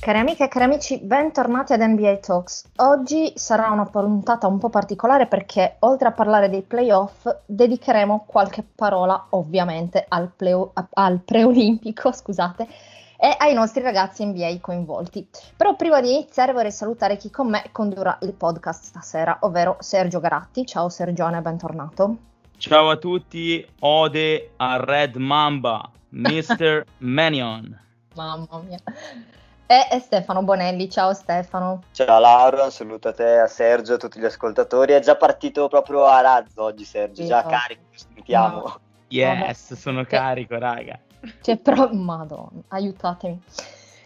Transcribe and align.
Cari 0.00 0.18
amiche 0.18 0.44
e 0.44 0.48
cari 0.48 0.64
amici, 0.64 0.98
bentornati 0.98 1.74
ad 1.74 1.82
NBA 1.82 2.16
Talks. 2.16 2.70
Oggi 2.76 3.34
sarà 3.34 3.68
una 3.68 3.84
puntata 3.84 4.46
un 4.46 4.58
po' 4.58 4.70
particolare 4.70 5.26
perché 5.26 5.76
oltre 5.80 6.08
a 6.08 6.12
parlare 6.12 6.48
dei 6.48 6.62
playoff 6.62 7.28
dedicheremo 7.44 8.24
qualche 8.26 8.64
parola 8.74 9.26
ovviamente 9.30 10.02
al, 10.08 10.32
pleo- 10.34 10.72
al 10.94 11.20
preolimpico, 11.20 12.12
scusate, 12.16 12.66
e 13.18 13.34
ai 13.36 13.52
nostri 13.52 13.82
ragazzi 13.82 14.24
NBA 14.24 14.56
coinvolti. 14.62 15.28
Però 15.54 15.76
prima 15.76 16.00
di 16.00 16.14
iniziare 16.14 16.54
vorrei 16.54 16.72
salutare 16.72 17.18
chi 17.18 17.28
con 17.28 17.50
me 17.50 17.64
condurrà 17.70 18.16
il 18.22 18.32
podcast 18.32 18.84
stasera, 18.84 19.36
ovvero 19.42 19.76
Sergio 19.80 20.18
Garatti. 20.18 20.64
Ciao 20.64 20.88
Sergione, 20.88 21.42
bentornato. 21.42 22.16
Ciao 22.56 22.88
a 22.88 22.96
tutti, 22.96 23.62
ode 23.80 24.52
a 24.56 24.82
Red 24.82 25.16
Mamba, 25.16 25.90
Mr. 26.08 26.86
Manion. 27.00 27.78
Mamma 28.14 28.62
mia 28.66 28.78
e, 29.70 30.00
Stefano 30.00 30.42
Bonelli. 30.42 30.90
Ciao 30.90 31.12
Stefano. 31.14 31.84
Ciao 31.92 32.18
Laura, 32.18 32.64
un 32.64 32.72
saluto 32.72 33.08
a 33.08 33.12
te, 33.12 33.38
a 33.38 33.46
Sergio, 33.46 33.94
a 33.94 33.96
tutti 33.98 34.18
gli 34.18 34.24
ascoltatori. 34.24 34.94
È 34.94 34.98
già 34.98 35.14
partito 35.14 35.68
proprio 35.68 36.06
a 36.06 36.20
razzo 36.20 36.64
oggi 36.64 36.84
Sergio, 36.84 37.22
sì, 37.22 37.28
già 37.28 37.44
oh. 37.46 37.48
carico, 37.48 37.82
sentiamo. 37.94 38.56
No. 38.56 38.80
Yes, 39.06 39.74
sono 39.74 40.04
carico, 40.04 40.58
raga. 40.58 40.98
Cioè, 41.40 41.56
però, 41.58 41.88
madonna, 41.92 42.62
aiutatemi. 42.68 43.40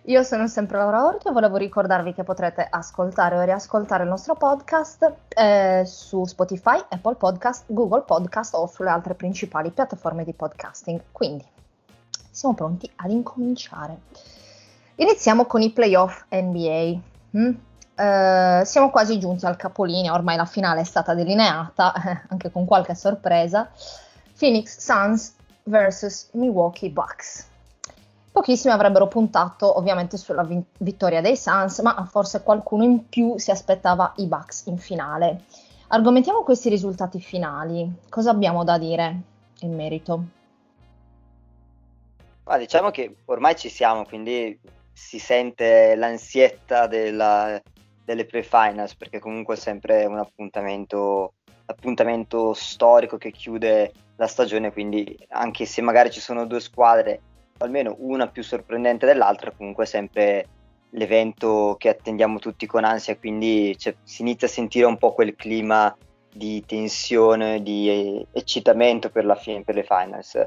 Io 0.06 0.22
sono 0.22 0.46
sempre 0.48 0.76
Laura 0.76 1.06
Orto 1.06 1.30
e 1.30 1.32
volevo 1.32 1.56
ricordarvi 1.56 2.12
che 2.12 2.24
potrete 2.24 2.66
ascoltare 2.68 3.38
o 3.38 3.42
riascoltare 3.42 4.02
il 4.02 4.10
nostro 4.10 4.34
podcast 4.34 5.14
eh, 5.30 5.82
su 5.86 6.26
Spotify, 6.26 6.76
Apple 6.90 7.14
Podcast, 7.14 7.64
Google 7.68 8.02
Podcast 8.02 8.52
o 8.54 8.66
sulle 8.66 8.90
altre 8.90 9.14
principali 9.14 9.70
piattaforme 9.70 10.24
di 10.24 10.34
podcasting. 10.34 11.04
Quindi 11.10 11.46
siamo 12.30 12.54
pronti 12.54 12.90
ad 12.96 13.10
incominciare. 13.10 13.98
Iniziamo 14.96 15.46
con 15.46 15.60
i 15.60 15.70
playoff 15.70 16.24
NBA. 16.30 17.00
Mm? 17.36 17.54
Uh, 17.96 18.64
siamo 18.64 18.90
quasi 18.90 19.18
giunti 19.18 19.44
al 19.44 19.56
capolinea, 19.56 20.12
ormai 20.12 20.36
la 20.36 20.44
finale 20.44 20.80
è 20.82 20.84
stata 20.84 21.14
delineata, 21.14 21.92
eh, 21.94 22.22
anche 22.30 22.50
con 22.50 22.64
qualche 22.64 22.94
sorpresa. 22.94 23.68
Phoenix 24.38 24.78
Suns 24.78 25.34
vs 25.64 26.30
Milwaukee 26.32 26.90
Bucks. 26.90 27.48
Pochissimi 28.30 28.72
avrebbero 28.72 29.06
puntato 29.08 29.78
ovviamente 29.78 30.16
sulla 30.16 30.42
vi- 30.42 30.64
vittoria 30.78 31.20
dei 31.20 31.36
Suns, 31.36 31.80
ma 31.80 32.06
forse 32.08 32.42
qualcuno 32.42 32.84
in 32.84 33.08
più 33.08 33.36
si 33.38 33.50
aspettava 33.50 34.12
i 34.16 34.26
Bucks 34.26 34.66
in 34.66 34.78
finale. 34.78 35.42
Argomentiamo 35.88 36.42
questi 36.42 36.68
risultati 36.68 37.20
finali. 37.20 37.92
Cosa 38.08 38.30
abbiamo 38.30 38.62
da 38.64 38.78
dire 38.78 39.20
in 39.60 39.74
merito? 39.74 40.24
Ma 42.44 42.58
diciamo 42.58 42.90
che 42.90 43.16
ormai 43.24 43.56
ci 43.56 43.68
siamo, 43.68 44.04
quindi 44.04 44.58
si 44.94 45.18
sente 45.18 45.94
l'ansietta 45.96 46.86
della, 46.86 47.60
delle 48.04 48.24
pre-finals 48.24 48.94
perché 48.94 49.18
comunque 49.18 49.56
è 49.56 49.58
sempre 49.58 50.04
un 50.04 50.18
appuntamento, 50.18 51.34
appuntamento 51.66 52.54
storico 52.54 53.18
che 53.18 53.32
chiude 53.32 53.92
la 54.16 54.26
stagione, 54.26 54.72
quindi 54.72 55.18
anche 55.30 55.66
se 55.66 55.82
magari 55.82 56.10
ci 56.10 56.20
sono 56.20 56.46
due 56.46 56.60
squadre, 56.60 57.20
almeno 57.58 57.96
una 57.98 58.28
più 58.28 58.42
sorprendente 58.42 59.06
dell'altra, 59.06 59.50
comunque 59.50 59.84
è 59.84 59.86
sempre 59.88 60.46
l'evento 60.90 61.74
che 61.78 61.88
attendiamo 61.88 62.38
tutti 62.38 62.66
con 62.66 62.84
ansia, 62.84 63.16
quindi 63.16 63.76
cioè, 63.76 63.96
si 64.04 64.22
inizia 64.22 64.46
a 64.46 64.50
sentire 64.50 64.86
un 64.86 64.96
po' 64.96 65.12
quel 65.12 65.34
clima 65.34 65.94
di 66.32 66.64
tensione, 66.64 67.62
di 67.62 68.24
eccitamento 68.32 69.10
per, 69.10 69.24
la 69.24 69.34
fine, 69.34 69.62
per 69.62 69.74
le 69.74 69.84
finals. 69.84 70.46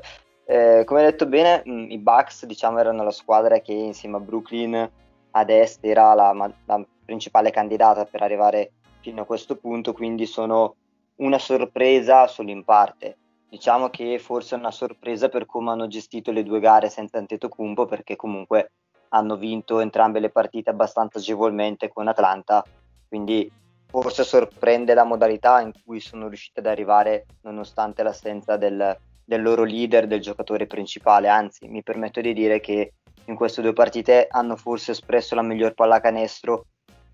Eh, 0.49 0.83
come 0.85 1.03
detto 1.03 1.25
bene, 1.25 1.61
mm, 1.67 1.91
i 1.91 1.97
Bucks 1.97 2.45
diciamo, 2.45 2.79
erano 2.79 3.03
la 3.03 3.11
squadra 3.11 3.59
che 3.59 3.73
insieme 3.73 4.15
a 4.15 4.21
Brooklyn 4.21 4.89
ad 5.31 5.49
est 5.49 5.83
era 5.83 6.13
la, 6.13 6.31
la, 6.65 6.85
principale 7.03 7.51
candidata 7.51 8.05
per 8.05 8.21
arrivare 8.21 8.71
fino 9.01 9.21
a 9.23 9.25
questo 9.25 9.57
punto, 9.57 9.91
quindi 9.91 10.25
sono 10.25 10.75
una 11.17 11.37
sorpresa 11.37 12.27
solo 12.27 12.49
in 12.51 12.63
parte. 12.63 13.17
Diciamo 13.49 13.89
che 13.89 14.19
forse 14.19 14.55
è 14.55 14.59
una 14.59 14.71
sorpresa 14.71 15.27
per 15.27 15.45
come 15.45 15.71
hanno 15.71 15.87
gestito 15.87 16.31
le 16.31 16.43
due 16.43 16.61
gare 16.61 16.89
senza 16.89 17.17
Antetokounmpo, 17.17 17.85
perché 17.85 18.15
comunque 18.15 18.71
hanno 19.09 19.35
vinto 19.35 19.81
entrambe 19.81 20.21
le 20.21 20.29
partite 20.29 20.69
abbastanza 20.69 21.17
agevolmente 21.17 21.89
con 21.89 22.07
Atlanta, 22.07 22.63
quindi 23.09 23.51
forse 23.85 24.23
sorprende 24.23 24.93
la 24.93 25.03
modalità 25.03 25.59
in 25.59 25.73
cui 25.83 25.99
sono 25.99 26.29
riusciti 26.29 26.59
ad 26.59 26.67
arrivare 26.67 27.25
nonostante 27.41 28.03
l'assenza 28.03 28.57
del, 28.57 28.97
del 29.27 29.41
loro 29.41 29.65
leader, 29.65 30.07
del 30.07 30.21
giocatore 30.21 30.67
principale, 30.67 31.27
anzi 31.27 31.67
mi 31.67 31.83
permetto 31.83 32.21
di 32.21 32.31
dire 32.31 32.61
che 32.61 32.93
in 33.25 33.35
queste 33.35 33.61
due 33.61 33.73
partite 33.73 34.25
hanno 34.29 34.55
forse 34.55 34.91
espresso 34.91 35.35
la 35.35 35.41
miglior 35.41 35.73
pallacanestro 35.73 36.65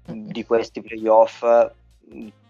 di 0.06 0.46
questi 0.46 0.84
playoff, 0.84 1.44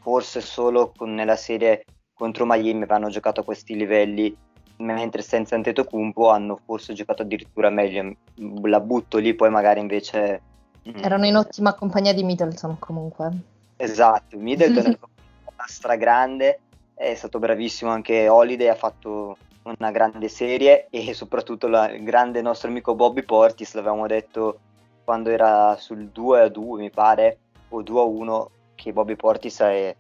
forse 0.02 0.41
solo 0.41 0.91
con, 0.94 1.13
nella 1.13 1.38
serie 1.38 1.85
contro 2.13 2.46
Miami 2.46 2.84
hanno 2.90 3.07
giocato 3.07 3.40
a 3.40 3.46
questi 3.46 3.78
livelli, 3.78 4.35
mentre 4.78 5.22
senza 5.22 5.56
Antetokounmpo 5.56 6.29
hanno 6.29 6.59
forse 6.66 6.91
giocato 6.91 7.22
addirittura 7.22 7.69
meglio. 7.69 8.18
La 8.63 8.81
butto 8.81 9.18
lì, 9.18 9.34
poi 9.34 9.50
magari 9.50 9.79
invece... 9.79 10.41
Mm. 10.90 11.02
Erano 11.02 11.25
in 11.25 11.38
ottima 11.38 11.73
compagnia 11.73 12.13
di 12.13 12.23
Middleton 12.23 12.78
comunque. 12.79 13.31
Esatto, 13.78 14.38
Middleton 14.38 14.91
è 14.91 14.97
una 15.56 15.68
stragrande, 15.68 16.59
è 16.94 17.16
stato 17.16 17.40
bravissimo 17.40 17.90
anche 17.90 18.28
Holiday, 18.28 18.68
ha 18.68 18.75
fatto 18.75 19.38
una 19.63 19.91
grande 19.91 20.28
serie 20.28 20.88
e 20.90 21.13
soprattutto 21.13 21.68
la, 21.68 21.90
il 21.90 22.03
grande 22.03 22.41
nostro 22.41 22.69
amico 22.69 22.96
Bobby 22.96 23.24
Portis, 23.24 23.74
l'avevamo 23.74 24.07
detto 24.07 24.59
quando 25.03 25.29
era 25.29 25.75
sul 25.78 26.07
2 26.07 26.41
a 26.41 26.50
2 26.50 26.81
mi 26.81 26.90
pare, 26.90 27.38
o 27.69 27.81
2 27.81 28.00
a 28.00 28.03
1, 28.03 28.50
che 28.75 28.94
Bobby 28.94 29.16
Portis 29.16 29.59
è, 29.59 29.96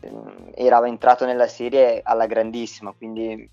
ehm, 0.00 0.50
era 0.54 0.84
entrato 0.86 1.24
nella 1.24 1.48
serie 1.48 2.00
alla 2.02 2.26
grandissima, 2.26 2.92
quindi 2.96 3.48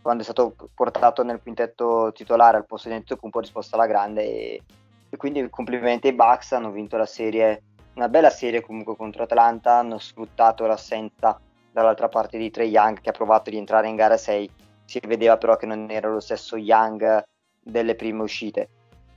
quando 0.00 0.22
è 0.22 0.24
stato 0.24 0.54
portato 0.74 1.22
nel 1.22 1.40
quintetto 1.40 2.10
titolare 2.12 2.56
al 2.56 2.66
posto 2.66 2.88
di 2.88 2.94
Antetokounmpo 2.94 3.38
ha 3.38 3.42
risposto 3.42 3.76
alla 3.76 3.86
grande 3.86 4.22
e, 4.22 4.62
e 5.08 5.16
quindi 5.16 5.48
complimenti 5.48 6.08
ai 6.08 6.14
Bucks, 6.14 6.52
hanno 6.52 6.70
vinto 6.70 6.96
la 6.96 7.06
serie, 7.06 7.62
una 7.94 8.08
bella 8.08 8.30
serie 8.30 8.62
comunque 8.62 8.96
contro 8.96 9.22
Atlanta, 9.22 9.76
hanno 9.76 9.98
sfruttato 9.98 10.66
l'assenza 10.66 11.38
dall'altra 11.70 12.08
parte 12.08 12.36
di 12.36 12.50
Trey 12.50 12.68
Young 12.68 13.00
che 13.00 13.10
ha 13.10 13.12
provato 13.12 13.48
di 13.48 13.56
entrare 13.56 13.88
in 13.88 13.96
gara 13.96 14.16
6 14.16 14.50
si 14.92 15.06
vedeva 15.06 15.38
però 15.38 15.56
che 15.56 15.64
non 15.64 15.90
era 15.90 16.08
lo 16.08 16.20
stesso 16.20 16.56
Young 16.56 17.24
delle 17.58 17.94
prime 17.94 18.22
uscite. 18.22 18.68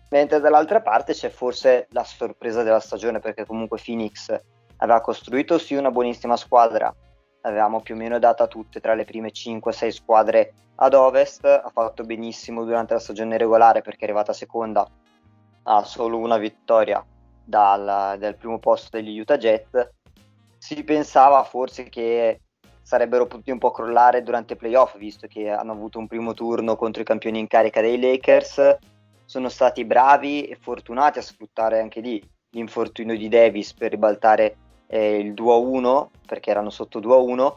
Mentre 0.10 0.40
dall'altra 0.40 0.82
parte 0.82 1.12
c'è 1.12 1.30
forse 1.30 1.88
la 1.90 2.06
sorpresa 2.06 2.64
della 2.64 2.80
stagione 2.80 3.20
perché 3.20 3.46
comunque 3.46 3.82
Phoenix 3.84 4.34
aveva 4.78 5.02
costruito 5.02 5.58
sì 5.58 5.76
una 5.76 5.92
buonissima 5.92 6.38
squadra, 6.38 6.94
avevamo 7.42 7.82
più 7.82 7.96
o 7.96 7.98
meno 7.98 8.20
data 8.20 8.48
tutte 8.48 8.80
tra 8.80 8.94
le 8.94 9.04
prime 9.04 9.32
5-6 9.32 9.90
squadre 9.90 10.54
ad 10.76 10.94
ovest, 10.94 11.44
ha 11.46 11.70
fatto 11.74 12.04
benissimo 12.04 12.64
durante 12.64 12.94
la 12.94 13.00
stagione 13.00 13.38
regolare 13.38 13.82
perché 13.82 14.02
è 14.02 14.04
arrivata 14.06 14.32
seconda 14.32 14.88
a 15.64 15.84
solo 15.84 16.18
una 16.18 16.38
vittoria 16.38 17.04
dal, 17.44 18.18
dal 18.18 18.38
primo 18.38 18.60
posto 18.60 18.96
degli 18.98 19.20
Utah 19.20 19.38
Jets. 19.38 19.90
Si 20.58 20.84
pensava 20.86 21.44
forse 21.44 21.90
che 21.90 22.40
sarebbero 22.86 23.26
potuti 23.26 23.50
un 23.50 23.58
po' 23.58 23.72
crollare 23.72 24.22
durante 24.22 24.54
i 24.54 24.58
playoff, 24.58 24.96
visto 24.98 25.26
che 25.26 25.50
hanno 25.50 25.72
avuto 25.72 25.98
un 25.98 26.06
primo 26.06 26.36
turno 26.36 26.76
contro 26.76 27.02
i 27.02 27.06
campioni 27.06 27.40
in 27.40 27.48
carica 27.48 27.82
dei 27.82 28.00
Lakers. 28.00 28.78
Sono 29.26 29.50
stati 29.50 29.84
bravi 29.86 30.44
e 30.44 30.56
fortunati 30.56 31.18
a 31.18 31.24
sfruttare 31.24 31.80
anche 31.80 32.00
lì 32.00 32.24
l'infortunio 32.52 33.18
di 33.18 33.28
Davis 33.28 33.74
per 33.74 33.90
ribaltare 33.90 34.56
eh, 34.86 35.18
il 35.18 35.34
2-1, 35.34 36.10
perché 36.28 36.52
erano 36.52 36.70
sotto 36.70 37.00
2-1. 37.00 37.56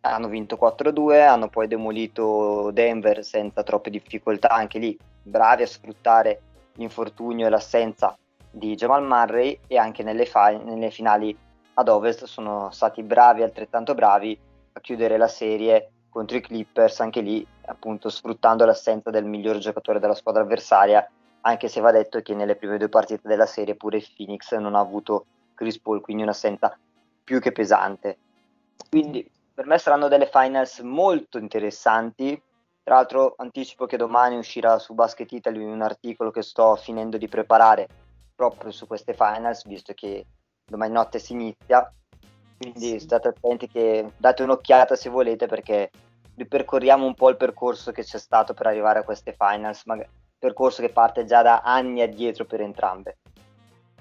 Hanno 0.00 0.28
vinto 0.28 0.58
4-2, 0.58 1.28
hanno 1.28 1.50
poi 1.50 1.68
demolito 1.68 2.70
Denver 2.72 3.22
senza 3.22 3.62
troppe 3.62 3.90
difficoltà, 3.90 4.48
anche 4.48 4.78
lì 4.78 4.98
bravi 5.22 5.62
a 5.62 5.66
sfruttare 5.66 6.40
l'infortunio 6.76 7.46
e 7.46 7.50
l'assenza 7.50 8.16
di 8.50 8.74
Jamal 8.76 9.04
Murray 9.04 9.60
e 9.66 9.76
anche 9.76 10.02
nelle, 10.02 10.24
fa- 10.24 10.56
nelle 10.56 10.90
finali 10.90 11.36
ad 11.74 11.88
ovest 11.88 12.24
sono 12.24 12.70
stati 12.70 13.02
bravi, 13.02 13.42
altrettanto 13.42 13.92
bravi 13.92 14.48
a 14.72 14.80
chiudere 14.80 15.16
la 15.16 15.28
serie 15.28 15.90
contro 16.08 16.36
i 16.36 16.40
Clippers, 16.40 17.00
anche 17.00 17.20
lì 17.20 17.46
appunto 17.66 18.08
sfruttando 18.08 18.64
l'assenza 18.64 19.10
del 19.10 19.24
miglior 19.24 19.58
giocatore 19.58 20.00
della 20.00 20.14
squadra 20.14 20.42
avversaria, 20.42 21.08
anche 21.42 21.68
se 21.68 21.80
va 21.80 21.90
detto 21.92 22.20
che 22.20 22.34
nelle 22.34 22.56
prime 22.56 22.78
due 22.78 22.88
partite 22.88 23.26
della 23.26 23.46
serie 23.46 23.76
pure 23.76 24.04
Phoenix 24.16 24.54
non 24.56 24.74
ha 24.74 24.80
avuto 24.80 25.24
Chris 25.54 25.78
Paul, 25.78 26.00
quindi 26.00 26.22
un'assenza 26.22 26.76
più 27.22 27.40
che 27.40 27.52
pesante. 27.52 28.18
Quindi 28.88 29.28
per 29.54 29.66
me 29.66 29.78
saranno 29.78 30.08
delle 30.08 30.26
finals 30.26 30.80
molto 30.80 31.38
interessanti. 31.38 32.40
Tra 32.82 32.94
l'altro 32.96 33.34
anticipo 33.36 33.86
che 33.86 33.96
domani 33.96 34.36
uscirà 34.36 34.78
su 34.78 34.94
Basket 34.94 35.30
Italy 35.30 35.62
un 35.62 35.82
articolo 35.82 36.30
che 36.30 36.42
sto 36.42 36.76
finendo 36.76 37.18
di 37.18 37.28
preparare 37.28 37.86
proprio 38.34 38.72
su 38.72 38.86
queste 38.86 39.14
finals, 39.14 39.66
visto 39.66 39.92
che 39.92 40.26
domani 40.64 40.92
notte 40.92 41.18
si 41.18 41.34
inizia 41.34 41.92
quindi 42.60 42.98
sì. 42.98 42.98
state 42.98 43.28
attenti 43.28 43.66
che 43.68 44.12
date 44.18 44.42
un'occhiata 44.42 44.94
se 44.94 45.08
volete 45.08 45.46
perché 45.46 45.90
ripercorriamo 46.36 47.06
un 47.06 47.14
po' 47.14 47.30
il 47.30 47.38
percorso 47.38 47.90
che 47.90 48.04
c'è 48.04 48.18
stato 48.18 48.52
per 48.52 48.66
arrivare 48.66 48.98
a 48.98 49.02
queste 49.02 49.34
finals, 49.36 49.84
ma 49.86 49.98
percorso 50.38 50.82
che 50.82 50.90
parte 50.90 51.24
già 51.24 51.40
da 51.40 51.62
anni 51.64 52.02
addietro 52.02 52.44
per 52.44 52.60
entrambe. 52.60 53.16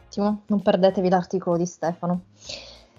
Ottimo, 0.08 0.44
non 0.48 0.62
perdetevi 0.62 1.08
l'articolo 1.08 1.56
di 1.56 1.66
Stefano. 1.66 2.24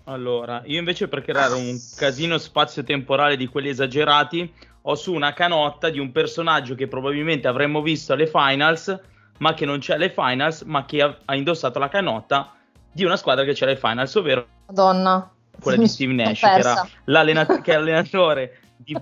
Allora, 0.05 0.63
io 0.65 0.79
invece 0.79 1.09
per 1.09 1.23
creare 1.23 1.55
un 1.55 1.79
casino 1.95 2.39
spazio-temporale 2.39 3.37
di 3.37 3.47
quelli 3.47 3.69
esagerati, 3.69 4.51
ho 4.83 4.95
su 4.95 5.13
una 5.13 5.35
canotta 5.35 5.91
di 5.91 5.99
un 5.99 6.11
personaggio 6.11 6.75
che 6.75 6.89
probabilmente 6.89 7.49
avremmo 7.49 7.83
visto 7.83 8.15
alle 8.15 8.27
finals, 8.27 8.99
ma 9.39 9.53
che 9.53 9.67
non 9.67 9.79
c'è 9.79 9.95
alle 9.95 10.11
finals, 10.11 10.63
ma 10.63 10.87
che 10.87 11.03
ha, 11.03 11.19
ha 11.27 11.35
indossato 11.35 11.79
la 11.79 11.89
canotta 11.89 12.55
di 12.91 13.05
una 13.05 13.17
squadra 13.17 13.45
che 13.45 13.53
c'è 13.53 13.67
alle 13.67 13.77
finals, 13.77 14.15
ovvero 14.15 14.47
Madonna, 14.67 15.31
quella 15.61 15.79
di 15.79 15.87
Steve 15.89 16.13
Nash, 16.13 16.41
che 16.41 16.47
era, 16.47 16.89
che 17.63 17.71
era 17.71 17.79
l'allenatore 17.79 18.59
di, 18.77 18.97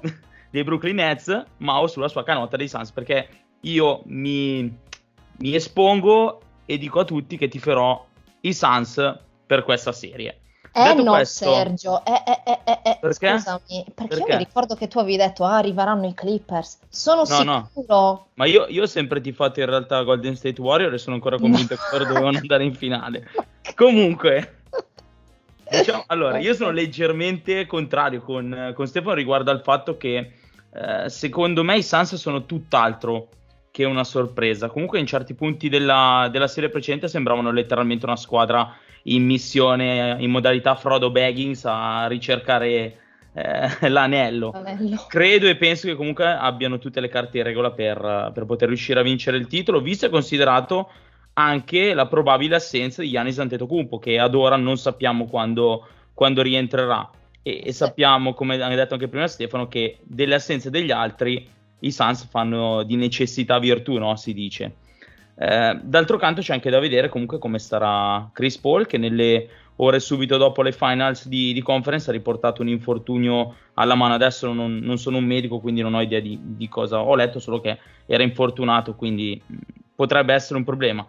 dei 0.50 0.64
Brooklyn 0.64 0.96
Nets, 0.96 1.44
ma 1.58 1.80
ho 1.80 1.86
sulla 1.86 2.08
sua 2.08 2.24
canotta 2.24 2.56
dei 2.56 2.68
Suns, 2.68 2.90
perché 2.92 3.28
io 3.60 4.02
mi, 4.06 4.62
mi 5.38 5.54
espongo 5.54 6.40
e 6.66 6.78
dico 6.78 7.00
a 7.00 7.04
tutti 7.04 7.36
che 7.36 7.48
tiferò 7.48 8.06
i 8.40 8.52
Suns 8.52 9.18
per 9.46 9.64
questa 9.64 9.92
serie. 9.92 10.40
Eh 10.70 10.82
detto 10.82 11.02
no, 11.02 11.12
questo, 11.12 11.52
Sergio, 11.52 12.04
eh, 12.04 12.12
eh, 12.12 12.40
eh, 12.44 12.58
eh, 12.64 12.80
eh 12.84 12.98
perché? 13.00 13.38
scusami, 13.38 13.60
perché, 13.66 13.92
perché, 13.94 14.14
io 14.16 14.26
mi 14.26 14.44
ricordo 14.44 14.74
che 14.74 14.86
tu 14.86 14.98
avevi 14.98 15.16
detto, 15.16 15.44
ah, 15.44 15.56
arriveranno 15.56 16.06
i 16.06 16.14
Clippers, 16.14 16.78
sono 16.88 17.24
no, 17.26 17.68
sicuro. 17.70 17.84
No. 17.88 18.26
Ma 18.34 18.46
io, 18.46 18.66
io 18.68 18.82
ho 18.82 18.86
sempre 18.86 19.20
tifato 19.20 19.60
in 19.60 19.66
realtà 19.66 20.02
Golden 20.02 20.36
State 20.36 20.60
Warrior 20.60 20.92
e 20.92 20.98
sono 20.98 21.16
ancora 21.16 21.38
convinto 21.38 21.74
no. 21.74 21.80
che 21.80 21.96
loro 21.96 22.04
dovevano 22.12 22.38
andare 22.38 22.64
in 22.64 22.74
finale. 22.74 23.28
Comunque, 23.74 24.57
diciamo, 25.92 26.04
allora, 26.08 26.38
io 26.38 26.54
sono 26.54 26.70
leggermente 26.70 27.66
contrario 27.66 28.20
con, 28.20 28.72
con 28.74 28.86
Stefano 28.86 29.14
riguardo 29.14 29.50
al 29.50 29.62
fatto 29.62 29.96
che 29.96 30.32
eh, 30.72 31.08
secondo 31.08 31.64
me 31.64 31.78
i 31.78 31.82
Suns 31.82 32.14
sono 32.16 32.44
tutt'altro 32.44 33.28
che 33.70 33.84
una 33.84 34.04
sorpresa. 34.04 34.68
Comunque 34.68 34.98
in 34.98 35.06
certi 35.06 35.34
punti 35.34 35.68
della, 35.68 36.28
della 36.30 36.48
serie 36.48 36.68
precedente 36.68 37.08
sembravano 37.08 37.50
letteralmente 37.50 38.06
una 38.06 38.16
squadra 38.16 38.76
in 39.04 39.24
missione 39.24 40.16
in 40.18 40.30
modalità 40.30 40.74
Frodo 40.74 41.10
Baggins 41.10 41.64
a 41.64 42.06
ricercare 42.08 42.96
eh, 43.32 43.68
l'anello. 43.88 44.50
l'anello. 44.52 45.06
Credo 45.08 45.46
e 45.46 45.56
penso 45.56 45.86
che 45.86 45.94
comunque 45.94 46.26
abbiano 46.26 46.78
tutte 46.78 47.00
le 47.00 47.08
carte 47.08 47.38
in 47.38 47.44
regola 47.44 47.70
per, 47.70 48.32
per 48.34 48.44
poter 48.44 48.68
riuscire 48.68 49.00
a 49.00 49.04
vincere 49.04 49.36
il 49.36 49.46
titolo, 49.46 49.80
visto 49.80 50.06
e 50.06 50.10
considerato 50.10 50.90
anche 51.38 51.94
la 51.94 52.06
probabile 52.06 52.56
assenza 52.56 53.00
di 53.00 53.08
Yanis 53.08 53.38
Antetokounmpo, 53.38 54.00
che 54.00 54.18
ad 54.18 54.34
ora 54.34 54.56
non 54.56 54.76
sappiamo 54.76 55.26
quando, 55.26 55.86
quando 56.12 56.42
rientrerà. 56.42 57.08
E, 57.42 57.62
e, 57.64 57.72
sappiamo, 57.72 58.34
come 58.34 58.60
ha 58.60 58.74
detto 58.74 58.94
anche 58.94 59.06
prima 59.06 59.28
Stefano, 59.28 59.68
che 59.68 59.98
delle 60.02 60.34
assenze 60.34 60.68
degli 60.68 60.90
altri 60.90 61.48
i 61.80 61.92
Suns 61.92 62.26
fanno 62.28 62.82
di 62.82 62.96
necessità 62.96 63.60
virtù, 63.60 63.98
no? 63.98 64.16
si 64.16 64.34
dice. 64.34 64.74
Eh, 65.36 65.78
d'altro 65.80 66.16
canto 66.16 66.40
c'è 66.40 66.52
anche 66.52 66.70
da 66.70 66.80
vedere 66.80 67.08
comunque 67.08 67.38
come 67.38 67.60
starà 67.60 68.28
Chris 68.32 68.58
Paul 68.58 68.86
che 68.86 68.98
nelle 68.98 69.48
ore 69.76 70.00
subito 70.00 70.36
dopo 70.36 70.62
le 70.62 70.72
finals 70.72 71.28
di, 71.28 71.52
di 71.52 71.62
conference 71.62 72.10
ha 72.10 72.12
riportato 72.12 72.62
un 72.62 72.68
infortunio 72.68 73.54
alla 73.74 73.94
mano. 73.94 74.14
Adesso 74.14 74.52
non, 74.52 74.78
non, 74.78 74.98
sono 74.98 75.18
un 75.18 75.24
medico 75.24 75.60
quindi 75.60 75.82
non 75.82 75.94
ho 75.94 76.00
idea 76.00 76.18
di, 76.18 76.36
di, 76.42 76.68
cosa 76.68 77.00
ho 77.00 77.14
letto, 77.14 77.38
solo 77.38 77.60
che 77.60 77.78
era 78.06 78.24
infortunato 78.24 78.96
quindi 78.96 79.40
potrebbe 79.94 80.32
essere 80.32 80.58
un 80.58 80.64
problema. 80.64 81.06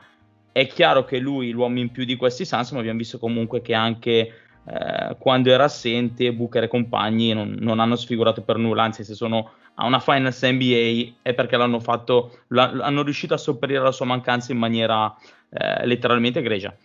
È 0.52 0.68
chiaro 0.68 1.06
che 1.06 1.20
lui 1.20 1.52
l'uomo 1.52 1.80
in 1.80 1.92
più 1.92 2.06
di 2.06 2.16
questi 2.16 2.46
Suns, 2.46 2.72
ma 2.72 2.80
abbiamo 2.80 2.98
visto 2.98 3.20
comunque 3.20 3.62
che 3.62 3.74
anche 3.74 4.34
eh, 4.66 5.16
quando 5.18 5.52
era 5.52 5.66
assente 5.66 6.34
Booker 6.34 6.64
e 6.64 6.68
compagni 6.68 7.34
non, 7.34 7.56
non 7.60 7.80
hanno 7.80 7.96
sfigurato 7.96 8.42
per 8.42 8.58
nulla, 8.58 8.84
anzi 8.84 9.04
se 9.04 9.14
sono 9.14 9.52
a 9.82 9.86
una 9.86 10.00
Finals 10.00 10.44
NBA 10.44 11.20
è 11.22 11.34
perché 11.34 11.56
l'hanno 11.56 11.80
fatto, 11.80 12.40
hanno 12.50 13.02
riuscito 13.02 13.34
a 13.34 13.38
sopperire 13.38 13.82
la 13.82 13.92
sua 13.92 14.06
mancanza 14.06 14.52
in 14.52 14.58
maniera 14.58 15.16
eh, 15.50 15.86
letteralmente 15.86 16.40
egregia. 16.40 16.76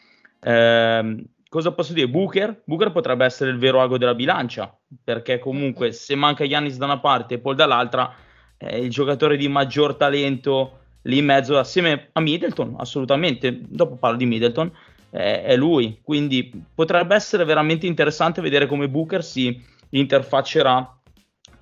Eh, 0.41 1.25
cosa 1.49 1.73
posso 1.73 1.93
dire? 1.93 2.09
Booker? 2.09 2.63
Booker 2.65 2.93
potrebbe 2.93 3.25
essere 3.25 3.51
il 3.51 3.59
vero 3.59 3.83
ago 3.83 3.99
della 3.99 4.15
bilancia, 4.15 4.77
perché 5.03 5.41
comunque 5.41 5.91
se 5.93 6.15
manca 6.15 6.47
Giannis 6.47 6.77
da 6.77 6.85
una 6.85 7.01
parte 7.01 7.35
e 7.35 7.39
poi 7.39 7.57
dall'altra, 7.57 8.15
è 8.57 8.77
il 8.77 8.91
giocatore 8.91 9.37
di 9.37 9.49
maggior 9.49 9.97
talento 9.97 10.84
lì 11.05 11.19
in 11.19 11.25
mezzo 11.25 11.59
assieme 11.59 12.09
a 12.13 12.21
Middleton, 12.21 12.75
assolutamente. 12.79 13.61
Dopo 13.67 13.97
parlo 13.97 14.17
di 14.17 14.27
Middleton, 14.27 14.71
eh, 15.11 15.43
è 15.43 15.57
lui. 15.57 16.01
Quindi 16.03 16.51
potrebbe 16.75 17.15
essere 17.15 17.45
veramente 17.45 17.87
interessante 17.87 18.41
vedere 18.41 18.67
come 18.67 18.89
Booker 18.89 19.25
si 19.25 19.61
interfaccerà 19.91 20.99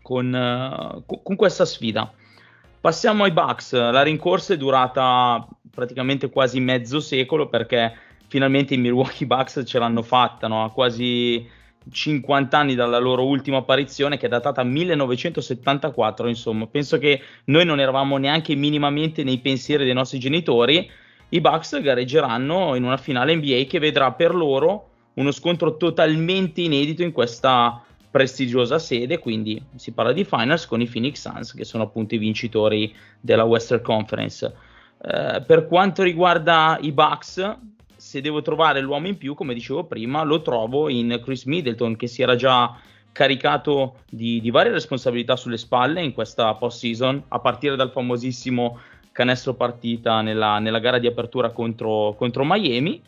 con, 0.01 0.33
uh, 0.33 1.23
con 1.23 1.37
questa 1.37 1.65
sfida. 1.65 2.13
Passiamo 2.81 3.25
ai 3.25 3.31
Bucks, 3.31 3.73
la 3.75 4.03
rincorsa 4.03 4.55
è 4.55 4.57
durata 4.57 5.47
praticamente 5.71 6.29
quasi 6.31 6.59
mezzo 6.59 6.99
secolo 6.99 7.49
perché 7.49 7.93
finalmente 8.27 8.75
i 8.75 8.79
Milwaukee 8.79 9.27
Bucks 9.27 9.63
ce 9.65 9.79
l'hanno 9.79 10.03
fatta, 10.03 10.49
no? 10.49 10.71
quasi 10.73 11.49
50 11.91 12.57
anni 12.57 12.75
dalla 12.75 12.99
loro 12.99 13.25
ultima 13.25 13.59
apparizione 13.59 14.17
che 14.17 14.27
è 14.27 14.29
datata 14.29 14.63
1974, 14.63 16.29
insomma, 16.29 16.67
penso 16.67 16.99
che 16.99 17.21
noi 17.45 17.65
non 17.65 17.81
eravamo 17.81 18.17
neanche 18.17 18.55
minimamente 18.55 19.25
nei 19.25 19.39
pensieri 19.39 19.85
dei 19.85 19.95
nostri 19.95 20.19
genitori, 20.19 20.91
i 21.31 21.41
Bucks 21.41 21.81
gareggeranno 21.81 22.75
in 22.75 22.85
una 22.85 22.99
finale 22.99 23.35
NBA 23.35 23.65
che 23.67 23.79
vedrà 23.79 24.13
per 24.13 24.35
loro 24.35 24.89
uno 25.15 25.31
scontro 25.31 25.77
totalmente 25.77 26.61
inedito 26.61 27.03
in 27.03 27.13
questa 27.13 27.83
prestigiosa 28.11 28.79
sede, 28.79 29.19
quindi 29.19 29.61
si 29.77 29.93
parla 29.93 30.13
di 30.13 30.25
finals 30.25 30.67
con 30.67 30.83
i 30.83 30.87
Phoenix 30.87 31.21
Suns 31.21 31.55
che 31.55 31.65
sono 31.65 31.85
appunto 31.85 32.15
i 32.15 32.19
vincitori 32.19 32.95
della 33.21 33.45
Western 33.45 33.81
Conference. 33.81 34.55
Eh, 35.03 35.43
per 35.47 35.67
quanto 35.67 36.03
riguarda 36.03 36.79
i 36.81 36.93
Bucks, 36.93 37.57
se 38.13 38.21
devo 38.21 38.43
trovare 38.43 38.83
l'uomo 38.83 39.07
in 39.07 39.17
più, 39.17 39.33
come 39.33 39.55
dicevo 39.55 39.85
prima, 39.85 40.23
lo 40.23 40.43
trovo 40.43 40.91
in 40.91 41.19
Chris 41.25 41.47
Middleton 41.47 41.97
che 41.97 42.07
si 42.07 42.21
era 42.21 42.37
già 42.37 42.79
caricato 43.11 44.01
di, 44.11 44.39
di 44.43 44.51
varie 44.51 44.71
responsabilità 44.71 45.35
sulle 45.35 45.57
spalle 45.57 46.03
in 46.03 46.13
questa 46.13 46.53
post-season, 46.53 47.23
a 47.29 47.39
partire 47.39 47.75
dal 47.75 47.91
famosissimo 47.91 48.79
canestro 49.13 49.55
partita 49.55 50.21
nella, 50.21 50.59
nella 50.59 50.79
gara 50.79 50.99
di 50.99 51.07
apertura 51.07 51.53
contro, 51.53 52.15
contro 52.19 52.45
Miami 52.45 53.01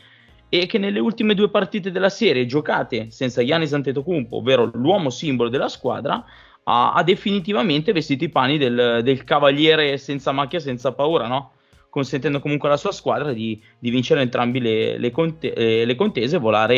e 0.49 0.65
che 0.65 0.79
nelle 0.79 1.01
ultime 1.01 1.35
due 1.35 1.51
partite 1.51 1.91
della 1.91 2.09
serie 2.09 2.47
giocate 2.47 3.11
senza 3.11 3.45
Giannis 3.45 3.75
Antetokounmpo, 3.75 4.39
ovvero 4.39 4.71
l'uomo 4.73 5.11
simbolo 5.11 5.51
della 5.51 5.69
squadra, 5.69 6.25
ha, 6.63 6.95
ha 6.95 7.03
definitivamente 7.03 7.93
vestito 7.93 8.25
i 8.25 8.31
panni 8.31 8.57
del, 8.57 9.01
del, 9.03 9.23
cavaliere 9.25 9.99
senza 9.99 10.33
macchia, 10.33 10.61
senza 10.61 10.93
paura, 10.93 11.27
no? 11.27 11.51
Consentendo 11.95 12.41
comunque 12.41 12.67
alla 12.67 12.77
sua 12.77 12.91
squadra 12.91 13.33
di, 13.33 13.63
di 13.79 13.91
vincere 13.91 14.21
entrambi 14.21 14.59
le, 14.59 14.99
le, 14.99 15.13
conte, 15.13 15.55
eh, 15.55 15.85
le 15.85 15.95
contese 15.95 16.35
e 16.35 16.39
volare 16.41 16.77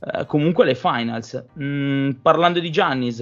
eh, 0.00 0.26
comunque 0.26 0.64
le 0.64 0.74
finals. 0.74 1.44
Mm, 1.62 2.10
parlando 2.22 2.58
di 2.58 2.68
Giannis, 2.68 3.20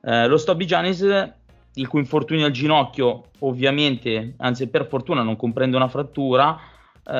eh, 0.00 0.26
lo 0.26 0.38
stop 0.38 0.56
di 0.56 0.66
Giannis, 0.66 1.32
il 1.74 1.86
cui 1.88 2.00
infortunio 2.00 2.46
al 2.46 2.52
ginocchio 2.52 3.24
ovviamente, 3.40 4.32
anzi 4.38 4.68
per 4.68 4.86
fortuna 4.86 5.20
non 5.20 5.36
comprende 5.36 5.76
una 5.76 5.88
frattura, 5.88 6.58
eh, 7.04 7.12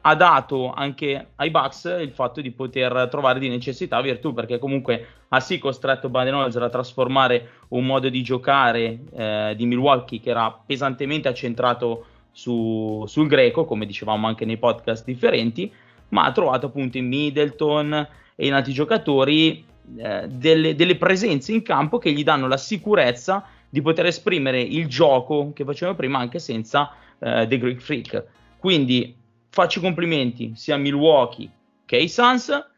ha 0.00 0.14
dato 0.14 0.72
anche 0.72 1.30
ai 1.34 1.50
Bucks 1.50 1.92
il 2.00 2.12
fatto 2.12 2.40
di 2.40 2.52
poter 2.52 3.08
trovare 3.10 3.40
di 3.40 3.48
necessità 3.48 4.00
virtù, 4.00 4.32
perché 4.32 4.60
comunque 4.60 5.06
ha 5.30 5.40
sì 5.40 5.58
costretto 5.58 6.08
Badenholzer 6.08 6.62
a 6.62 6.68
trasformare 6.68 7.48
un 7.70 7.84
modo 7.84 8.08
di 8.08 8.22
giocare 8.22 9.00
eh, 9.12 9.54
di 9.56 9.66
Milwaukee 9.66 10.20
che 10.20 10.30
era 10.30 10.56
pesantemente 10.64 11.26
accentrato 11.26 12.04
su, 12.32 13.04
sul 13.06 13.26
greco, 13.26 13.64
come 13.64 13.86
dicevamo 13.86 14.26
anche 14.26 14.44
nei 14.44 14.58
podcast 14.58 15.04
differenti, 15.04 15.72
ma 16.08 16.24
ha 16.24 16.32
trovato 16.32 16.66
appunto 16.66 16.98
in 16.98 17.06
Middleton 17.06 18.08
e 18.34 18.46
in 18.46 18.54
altri 18.54 18.72
giocatori 18.72 19.64
eh, 19.96 20.28
delle, 20.28 20.74
delle 20.74 20.96
presenze 20.96 21.52
in 21.52 21.62
campo 21.62 21.98
che 21.98 22.12
gli 22.12 22.22
danno 22.22 22.46
la 22.46 22.56
sicurezza 22.56 23.44
di 23.68 23.82
poter 23.82 24.06
esprimere 24.06 24.60
il 24.60 24.88
gioco 24.88 25.52
che 25.52 25.64
facevano 25.64 25.96
prima 25.96 26.18
anche 26.18 26.38
senza 26.38 26.92
eh, 27.18 27.46
The 27.48 27.58
Greek 27.58 27.80
Freak. 27.80 28.24
Quindi 28.58 29.16
faccio 29.48 29.78
i 29.78 29.82
complimenti 29.82 30.52
sia 30.54 30.74
a 30.74 30.78
Milwaukee 30.78 31.50
che 31.84 31.96
ai 31.96 32.08
Suns. 32.08 32.68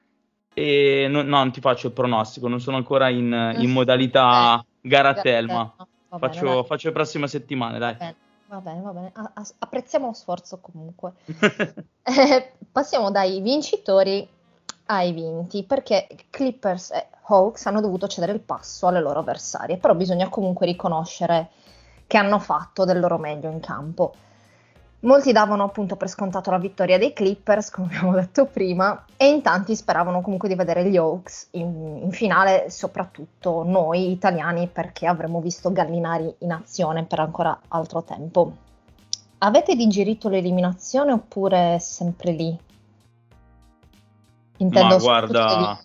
E 0.55 1.07
no, 1.09 1.23
no, 1.23 1.39
non 1.39 1.51
ti 1.51 1.61
faccio 1.61 1.87
il 1.87 1.95
pronostico, 1.95 2.47
non 2.47 2.61
sono 2.61 2.77
ancora 2.77 3.09
in, 3.09 3.55
in 3.59 3.71
modalità 3.71 4.63
gara 4.81 5.11
a 5.11 5.15
Telma. 5.15 5.75
Faccio, 6.19 6.63
faccio, 6.65 6.89
le 6.89 6.93
prossime 6.93 7.27
settimane, 7.27 7.79
dai. 7.79 7.97
Va 8.53 8.61
bene, 8.61 8.83
va 8.83 8.93
bene. 8.93 9.11
A- 9.15 9.33
apprezziamo 9.61 10.09
lo 10.09 10.13
sforzo 10.13 10.59
comunque. 10.61 11.15
eh, 12.05 12.53
passiamo 12.71 13.11
dai 13.11 13.41
vincitori 13.41 14.29
ai 14.87 15.13
vinti, 15.13 15.65
perché 15.65 16.07
Clippers 16.29 16.91
e 16.91 17.09
Hawks 17.23 17.65
hanno 17.65 17.81
dovuto 17.81 18.07
cedere 18.09 18.33
il 18.33 18.41
passo 18.41 18.89
alle 18.89 19.01
loro 19.01 19.21
avversarie, 19.21 19.79
però 19.79 19.95
bisogna 19.95 20.29
comunque 20.29 20.67
riconoscere 20.67 21.49
che 22.07 22.19
hanno 22.19 22.39
fatto 22.39 22.85
del 22.85 23.01
loro 23.01 23.17
meglio 23.17 23.51
in 23.51 23.61
campo. 23.61 24.13
Molti 25.05 25.33
davano 25.33 25.65
appunto 25.65 25.97
per 25.97 26.09
scontato 26.09 26.51
la 26.53 26.59
vittoria 26.59 26.97
dei 26.97 27.13
Clippers, 27.13 27.71
come 27.71 27.89
abbiamo 27.89 28.15
detto 28.15 28.47
prima, 28.47 29.05
e 29.17 29.29
in 29.29 29.43
tanti 29.43 29.75
speravano 29.75 30.21
comunque 30.21 30.49
di 30.49 30.55
vedere 30.55 30.89
gli 30.89 30.97
Hawks 30.97 31.49
in, 31.53 32.01
in 32.05 32.13
finale, 32.13 32.71
soprattutto 32.71 33.65
noi 33.65 34.13
italiani, 34.13 34.69
perché 34.69 35.09
avremmo 35.09 35.41
visto 35.41 35.73
Gallinari 35.73 36.33
in 36.39 36.53
azione 36.53 37.05
per 37.05 37.19
ancora 37.19 37.59
altro 37.69 38.05
tempo. 38.05 38.57
Avete 39.39 39.75
digerito 39.75 40.29
l'eliminazione 40.29 41.11
oppure 41.11 41.79
sempre 41.81 42.31
lì? 42.31 42.57
Intendo 44.59 44.95
Ma 44.95 45.01
guarda, 45.01 45.79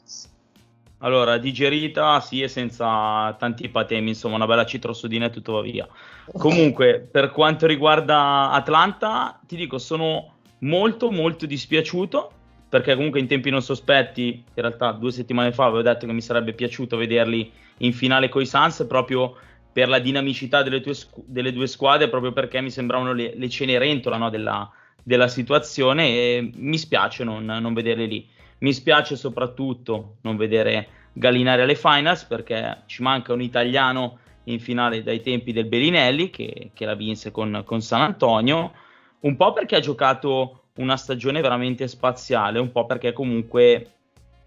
allora, 1.00 1.40
digerita, 1.40 2.20
sì, 2.20 2.44
e 2.44 2.48
senza 2.48 3.34
tanti 3.34 3.68
patemi, 3.70 4.10
insomma, 4.10 4.36
una 4.36 4.46
bella 4.46 4.66
citrosodina 4.66 5.26
e 5.26 5.30
tutto 5.32 5.54
va 5.54 5.62
via. 5.62 5.88
Comunque, 6.34 7.08
per 7.10 7.32
quanto 7.32 7.66
riguarda 7.66 8.52
Atlanta, 8.52 9.40
ti 9.46 9.56
dico, 9.56 9.78
sono 9.78 10.34
molto, 10.60 11.12
molto 11.12 11.46
dispiaciuto, 11.46 12.32
perché 12.70 12.96
comunque 12.96 13.20
in 13.20 13.28
tempi 13.28 13.50
non 13.50 13.62
sospetti, 13.62 14.44
in 14.46 14.62
realtà 14.62 14.92
due 14.92 15.12
settimane 15.12 15.54
fa 15.54 15.66
avevo 15.66 15.82
detto 15.82 16.06
che 16.06 16.12
mi 16.12 16.22
sarebbe 16.22 16.54
piaciuto 16.54 16.98
vederli 16.98 17.50
in 17.78 17.94
finale 17.94 18.28
con 18.30 18.42
i 18.42 18.46
Suns, 18.46 18.86
proprio 18.88 19.36
per 19.72 19.88
la 19.88 20.00
dinamicità 20.00 20.64
delle, 20.64 20.82
tue, 20.82 20.94
delle 21.26 21.54
due 21.54 21.68
squadre, 21.68 22.10
proprio 22.10 22.34
perché 22.34 22.60
mi 22.62 22.72
sembravano 22.72 23.14
le, 23.14 23.34
le 23.36 23.50
cenerentola 23.50 24.18
no, 24.18 24.30
della, 24.30 24.70
della, 25.04 25.28
situazione 25.28 26.08
e 26.08 26.52
mi 26.56 26.78
spiace 26.78 27.24
non, 27.24 27.46
non 27.46 27.74
vederli 27.74 28.08
lì. 28.08 28.28
Mi 28.60 28.74
spiace 28.74 29.16
soprattutto 29.16 30.16
non 30.22 30.36
vedere 30.36 30.88
Gallinari 31.14 31.62
alle 31.62 31.76
finals 31.76 32.24
perché 32.26 32.82
ci 32.88 33.04
manca 33.04 33.34
un 33.34 33.42
italiano 33.42 34.18
in 34.48 34.60
finale 34.60 35.04
dai 35.04 35.22
tempi 35.22 35.52
del 35.52 35.66
Bellinelli 35.66 36.30
che, 36.30 36.72
che 36.74 36.86
la 36.86 36.96
vinse 36.96 37.32
con, 37.32 37.64
con, 37.66 37.82
San 37.82 38.02
Antonio, 38.02 38.74
un 39.22 39.36
po' 39.36 39.54
perché 39.54 39.76
ha 39.76 39.80
giocato 39.80 40.64
una 40.76 40.98
stagione 40.98 41.42
veramente 41.42 41.88
spaziale, 41.88 42.60
un 42.60 42.72
po' 42.72 42.86
perché 42.86 43.14
comunque 43.14 43.92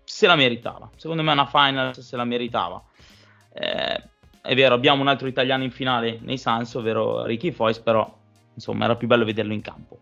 se 0.05 0.27
la 0.27 0.37
meritava. 0.37 0.91
Secondo 0.97 1.23
me 1.23 1.33
una 1.33 1.47
finals 1.47 2.01
se 2.01 2.17
la 2.17 2.25
meritava. 2.25 2.83
Eh, 3.53 4.03
è 4.43 4.55
vero, 4.55 4.75
abbiamo 4.75 5.03
un 5.03 5.09
altro 5.09 5.29
italiano 5.29 5.65
in 5.65 5.71
finale 5.71 6.19
nei 6.23 6.39
Sans, 6.39 6.73
ovvero 6.75 7.25
Ricky 7.25 7.51
Foyce, 7.51 7.83
però 7.83 8.19
insomma 8.55 8.85
era 8.85 8.97
più 8.97 9.07
bello 9.07 9.25
vederlo 9.25 9.53
in 9.53 9.61
campo. 9.61 9.99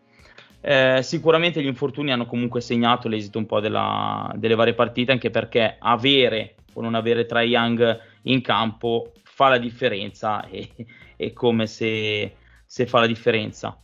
Eh, 0.61 1.01
sicuramente 1.03 1.63
gli 1.63 1.67
infortuni 1.67 2.13
hanno 2.13 2.27
comunque 2.27 2.61
segnato 2.61 3.09
l'esito 3.09 3.39
un 3.39 3.47
po' 3.47 3.61
della, 3.61 4.33
delle 4.37 4.55
varie 4.55 4.75
partite, 4.75 5.13
anche 5.13 5.31
perché 5.31 5.77
avere 5.79 6.57
o 6.75 6.81
non 6.81 6.95
avere 6.95 7.27
Trae 7.27 7.47
Young 7.47 8.01
in 8.23 8.41
campo 8.41 9.13
fa 9.39 9.51
la 9.51 9.59
differenza 9.59 10.45
e 10.51 10.69
è 11.15 11.33
come 11.33 11.69
se, 11.69 12.35
se, 12.67 12.87
fa 12.87 12.99
la 12.99 13.07
differenza. 13.07 13.81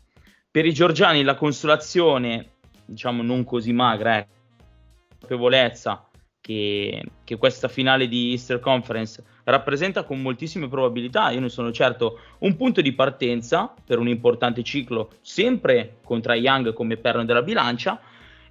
Per 0.50 0.66
i 0.66 0.74
Giorgiani 0.74 1.22
la 1.22 1.36
consolazione, 1.36 2.54
diciamo 2.84 3.22
non 3.22 3.44
così 3.44 3.72
magra, 3.72 4.14
è 4.14 4.16
la 4.16 4.26
consapevolezza 5.20 6.08
che, 6.40 7.04
che 7.22 7.36
questa 7.36 7.68
finale 7.68 8.08
di 8.08 8.32
Easter 8.32 8.58
Conference 8.58 9.22
rappresenta 9.44 10.02
con 10.02 10.20
moltissime 10.20 10.66
probabilità, 10.66 11.30
io 11.30 11.38
ne 11.38 11.48
sono 11.48 11.70
certo, 11.70 12.18
un 12.38 12.56
punto 12.56 12.80
di 12.80 12.92
partenza 12.92 13.72
per 13.84 14.00
un 14.00 14.08
importante 14.08 14.64
ciclo, 14.64 15.12
sempre 15.20 15.98
contra 16.02 16.34
Young 16.34 16.72
come 16.72 16.96
perno 16.96 17.24
della 17.24 17.42
bilancia, 17.42 18.00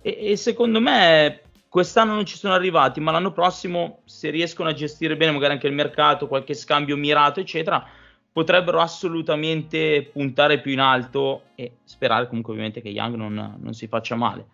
e, 0.02 0.32
e 0.32 0.38
secondo 0.38 0.80
me 0.80 1.42
quest'anno 1.74 2.14
non 2.14 2.24
ci 2.24 2.38
sono 2.38 2.54
arrivati, 2.54 3.00
ma 3.00 3.10
l'anno 3.10 3.32
prossimo, 3.32 4.02
se 4.06 4.30
riescono 4.30 4.70
a 4.70 4.74
gestire 4.74 5.18
bene 5.18 5.32
magari 5.32 5.54
anche 5.54 5.66
il 5.66 5.74
mercato, 5.74 6.28
qualche 6.28 6.54
scambio 6.54 6.96
mirato, 6.96 7.40
eccetera, 7.40 7.84
potrebbero 8.32 8.80
assolutamente 8.80 10.08
puntare 10.14 10.62
più 10.62 10.72
in 10.72 10.80
alto 10.80 11.46
e 11.56 11.78
sperare 11.84 12.28
comunque 12.28 12.52
ovviamente 12.54 12.80
che 12.80 12.90
Young 12.90 13.16
non, 13.16 13.56
non 13.60 13.74
si 13.74 13.88
faccia 13.88 14.14
male. 14.14 14.46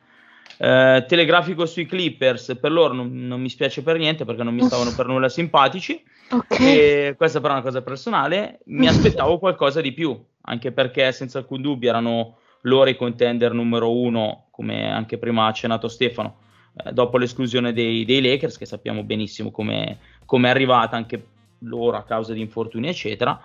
Eh, 0.59 1.03
telegrafico 1.09 1.65
sui 1.65 1.85
Clippers, 1.85 2.57
per 2.57 2.71
loro 2.71 2.93
non, 2.93 3.11
non, 3.27 3.41
mi 3.41 3.49
spiace 3.49 3.83
per 3.83 3.97
niente 3.97 4.23
perché 4.23 4.43
non 4.43 4.53
mi 4.53 4.63
stavano 4.63 4.93
per 4.95 5.07
nulla 5.07 5.27
simpatici. 5.27 6.01
Okay. 6.29 7.15
questa 7.17 7.41
però 7.41 7.55
è 7.55 7.57
una 7.57 7.65
cosa 7.65 7.81
personale. 7.81 8.59
Mi 8.67 8.87
aspettavo 8.87 9.39
qualcosa 9.39 9.81
di 9.81 9.91
più, 9.91 10.17
anche 10.43 10.71
perché 10.71 11.11
senza 11.11 11.39
alcun 11.39 11.61
dubbio 11.61 11.89
erano 11.89 12.37
loro 12.61 12.89
i 12.89 12.95
contender 12.95 13.51
numero 13.51 13.93
uno, 13.93 14.45
come 14.51 14.89
anche 14.89 15.17
prima 15.17 15.43
ha 15.43 15.47
accennato 15.47 15.89
Stefano, 15.89 16.47
eh, 16.75 16.91
dopo 16.91 17.17
l'esclusione 17.17 17.73
dei, 17.73 18.05
dei, 18.05 18.21
Lakers, 18.21 18.57
che 18.57 18.65
sappiamo 18.65 19.03
benissimo 19.03 19.51
come 19.51 19.99
è 20.25 20.47
arrivata 20.47 20.95
anche 20.95 21.25
loro 21.59 21.97
a 21.97 22.03
causa 22.03 22.33
di 22.33 22.41
infortuni, 22.41 22.87
eccetera. 22.87 23.39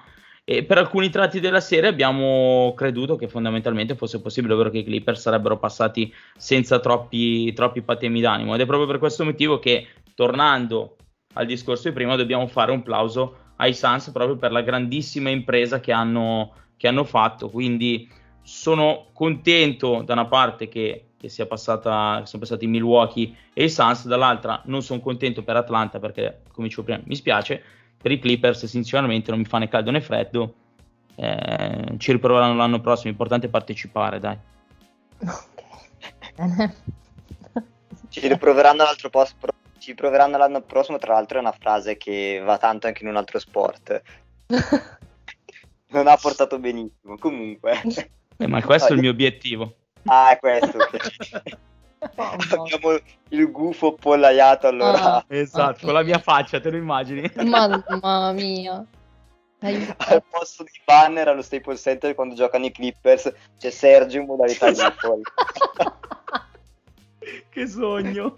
E 0.47 0.63
per 0.63 0.77
alcuni 0.77 1.09
tratti 1.09 1.41
della 1.41 1.61
serie 1.61 1.89
abbiamo 1.89 2.75
creduto 2.77 3.17
che 3.17 3.29
fondamentalmente 3.29 3.95
fosse 3.97 4.21
possibile, 4.21 4.53
ovvero 4.53 4.69
che 4.69 4.79
i 4.79 4.85
Clippers 4.85 5.23
sarebbero 5.23 5.59
passati 5.59 6.13
senza 6.37 6.81
troppi, 6.81 7.51
troppi 7.55 7.81
patemi 7.81 8.21
d'animo. 8.21 8.55
Ed 8.55 8.61
è 8.61 8.67
proprio 8.67 8.87
per 8.87 8.99
questo 8.99 9.25
motivo 9.25 9.59
che, 9.59 9.87
tornando 10.15 10.97
al 11.33 11.47
discorso 11.47 11.89
di 11.89 11.95
prima, 11.95 12.15
dobbiamo 12.17 12.47
fare 12.47 12.73
un 12.73 12.83
plauso 12.83 13.39
ai 13.57 13.73
Suns 13.73 14.11
proprio 14.11 14.37
per 14.37 14.53
la 14.53 14.61
grandissima 14.61 15.31
impresa 15.31 15.81
che 15.81 15.93
hanno, 15.93 16.53
che 16.77 16.89
hanno 16.89 17.05
fatto. 17.05 17.49
Quindi 17.49 18.07
sono 18.43 19.07
contento 19.15 20.03
da 20.03 20.13
una 20.13 20.27
parte 20.27 20.69
che, 20.69 21.13
che 21.25 21.31
sia 21.31 21.47
passata, 21.47 22.19
che 22.21 22.27
sono 22.27 22.43
passati 22.43 22.67
Milwaukee 22.67 23.35
e 23.55 23.65
i 23.65 23.71
Suns, 23.71 24.07
dall'altra 24.07 24.61
non 24.67 24.83
sono 24.83 25.01
contento 25.01 25.43
per 25.43 25.57
Atlanta 25.57 25.99
perché, 25.99 26.43
come 26.53 26.67
dicevo 26.67 26.85
prima, 26.85 27.01
mi 27.05 27.17
spiace 27.17 27.63
per 27.97 28.13
i 28.13 28.19
Clippers 28.19 28.67
sinceramente 28.67 29.31
non 29.31 29.41
mi 29.41 29.47
fa 29.47 29.57
né 29.59 29.69
caldo 29.69 29.91
né 29.91 30.03
freddo. 30.03 30.55
Eh, 31.15 31.95
ci 31.97 32.13
riproveranno 32.13 32.55
l'anno 32.55 32.81
prossimo, 32.81 33.09
l'importante 33.09 33.47
è 33.47 33.51
partecipare, 33.51 34.21
dai. 34.21 34.39
Ci 38.09 38.29
riproveranno 38.29 38.85
l'altro 38.85 39.11
post, 39.11 39.35
ci 39.79 39.95
proveranno 39.95 40.37
l'anno 40.37 40.61
prossimo, 40.61 40.99
tra 40.99 41.15
l'altro 41.15 41.39
è 41.39 41.41
una 41.41 41.57
frase 41.59 41.97
che 41.97 42.41
va 42.45 42.59
tanto 42.59 42.87
anche 42.87 43.03
in 43.03 43.09
un 43.09 43.17
altro 43.17 43.41
sport. 43.41 44.03
non 45.89 46.07
ha 46.07 46.17
portato 46.17 46.61
benissimo, 46.61 47.17
comunque. 47.19 47.81
Eh, 48.37 48.47
ma 48.47 48.63
questo 48.63 48.91
no, 48.91 48.95
è 48.95 48.97
il 48.97 49.03
mio 49.03 49.11
obiettivo. 49.11 49.75
Ah, 50.07 50.31
è 50.31 50.39
questo. 50.39 50.79
Abbiamo 52.17 52.99
il 53.29 53.51
gufo 53.51 53.95
pollaiato 53.95 54.67
allora. 54.67 55.17
Ah, 55.17 55.25
esatto, 55.29 55.71
okay. 55.71 55.85
con 55.85 55.93
la 55.95 56.03
mia 56.03 56.19
faccia, 56.19 56.61
te 56.61 56.71
lo 56.71 56.77
immagini? 56.77 57.31
Mamma 57.37 58.33
mia. 58.33 58.85
Al 59.65 60.23
posto 60.29 60.63
di 60.63 60.79
banner 60.85 61.29
allo 61.29 61.41
Staples 61.41 61.81
Center 61.81 62.15
quando 62.15 62.35
giocano 62.35 62.67
i 62.67 62.71
Clippers 62.71 63.33
c'è 63.59 63.71
Sergio 63.71 64.19
in 64.19 64.27
modalità 64.27 64.71
gufo. 64.71 65.23
che 67.49 67.67
sogno. 67.67 68.35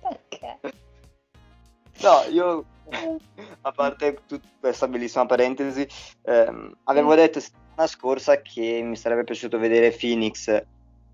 Perché? 0.00 0.58
No, 2.00 2.22
io 2.30 2.64
a 3.60 3.72
parte 3.72 4.20
tutta 4.26 4.48
questa 4.58 4.88
bellissima 4.88 5.26
parentesi, 5.26 5.86
ehm, 6.22 6.74
avevo 6.84 7.14
detto 7.14 7.40
settimana 7.40 7.67
scorsa 7.86 8.40
che 8.40 8.80
mi 8.82 8.96
sarebbe 8.96 9.24
piaciuto 9.24 9.58
vedere 9.58 9.90
Phoenix 9.90 10.62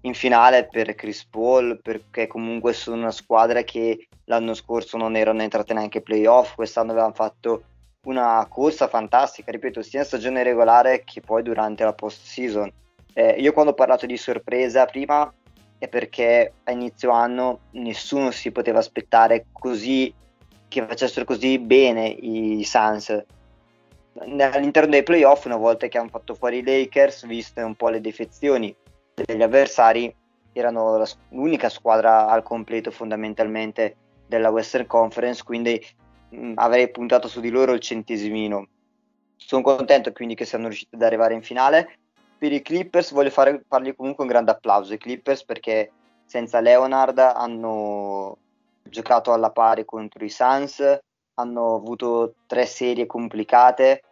in 0.02 0.14
finale 0.14 0.68
per 0.71 0.94
Chris 0.94 1.25
Paul, 1.25 1.80
perché 1.83 2.26
comunque 2.26 2.73
sono 2.73 2.97
una 2.97 3.11
squadra 3.11 3.62
che 3.62 4.09
l'anno 4.25 4.54
scorso 4.54 4.97
non 4.97 5.16
erano 5.16 5.42
entrate 5.42 5.75
neanche 5.75 6.02
playoff, 6.02 6.54
quest'anno 6.54 6.92
avevano 6.92 7.14
fatto 7.14 7.62
una 8.04 8.47
corsa 8.49 8.87
fantastica, 8.87 9.50
ripeto, 9.50 9.83
sia 9.83 10.00
in 10.00 10.06
stagione 10.06 10.42
regolare 10.42 11.04
che 11.04 11.21
poi 11.21 11.42
durante 11.42 11.85
la 11.85 11.94
post 11.94 12.23
season. 12.25 12.71
Eh, 13.14 13.37
io 13.38 13.52
quando 13.52 13.73
ho 13.73 13.75
parlato 13.75 14.06
di 14.06 14.16
sorpresa 14.16 14.85
prima 14.85 15.33
è 15.78 15.88
perché 15.88 16.52
a 16.64 16.73
inizio 16.73 17.11
anno 17.11 17.61
nessuno 17.73 18.30
si 18.30 18.50
poteva 18.50 18.78
aspettare 18.78 19.47
così 19.52 20.12
che 20.68 20.87
facessero 20.87 21.25
così 21.25 21.59
bene 21.59 22.09
i 22.09 22.62
Suns 22.64 23.25
all'interno 24.18 24.90
dei 24.90 25.02
playoff 25.02 25.44
una 25.44 25.56
volta 25.56 25.88
che 25.88 25.99
hanno 25.99 26.09
fatto 26.09 26.35
fuori 26.35 26.59
i 26.59 26.64
Lakers 26.64 27.26
viste 27.26 27.62
un 27.62 27.75
po' 27.75 27.88
le 27.88 28.00
defezioni 28.00 28.75
degli 29.14 29.42
avversari 29.42 30.14
erano 30.52 30.97
la, 30.97 31.06
l'unica 31.30 31.68
squadra 31.68 32.28
al 32.28 32.42
completo 32.42 32.90
fondamentalmente 32.90 33.97
della 34.26 34.50
Western 34.50 34.87
Conference, 34.87 35.42
quindi 35.42 35.80
mh, 36.30 36.52
avrei 36.56 36.90
puntato 36.90 37.28
su 37.28 37.40
di 37.40 37.50
loro 37.50 37.73
il 37.73 37.80
centesimino. 37.80 38.68
Sono 39.37 39.62
contento 39.62 40.12
quindi 40.12 40.35
che 40.35 40.44
siano 40.44 40.68
riusciti 40.68 40.94
ad 40.94 41.02
arrivare 41.02 41.35
in 41.35 41.42
finale. 41.42 41.99
Per 42.38 42.52
i 42.52 42.62
Clippers 42.62 43.12
voglio 43.12 43.30
fare, 43.30 43.64
fargli 43.68 43.94
comunque 43.94 44.25
un 44.25 44.30
grande 44.30 44.52
applauso 44.52 44.92
ai 44.92 44.99
Clippers 44.99 45.44
perché 45.44 45.90
senza 46.25 46.61
Leonard 46.61 47.18
hanno 47.18 48.38
giocato 48.83 49.33
alla 49.33 49.50
pari 49.50 49.85
contro 49.85 50.25
i 50.25 50.30
Suns, 50.30 50.99
hanno 51.35 51.75
avuto 51.75 52.35
tre 52.47 52.67
serie 52.67 53.07
complicate, 53.07 54.03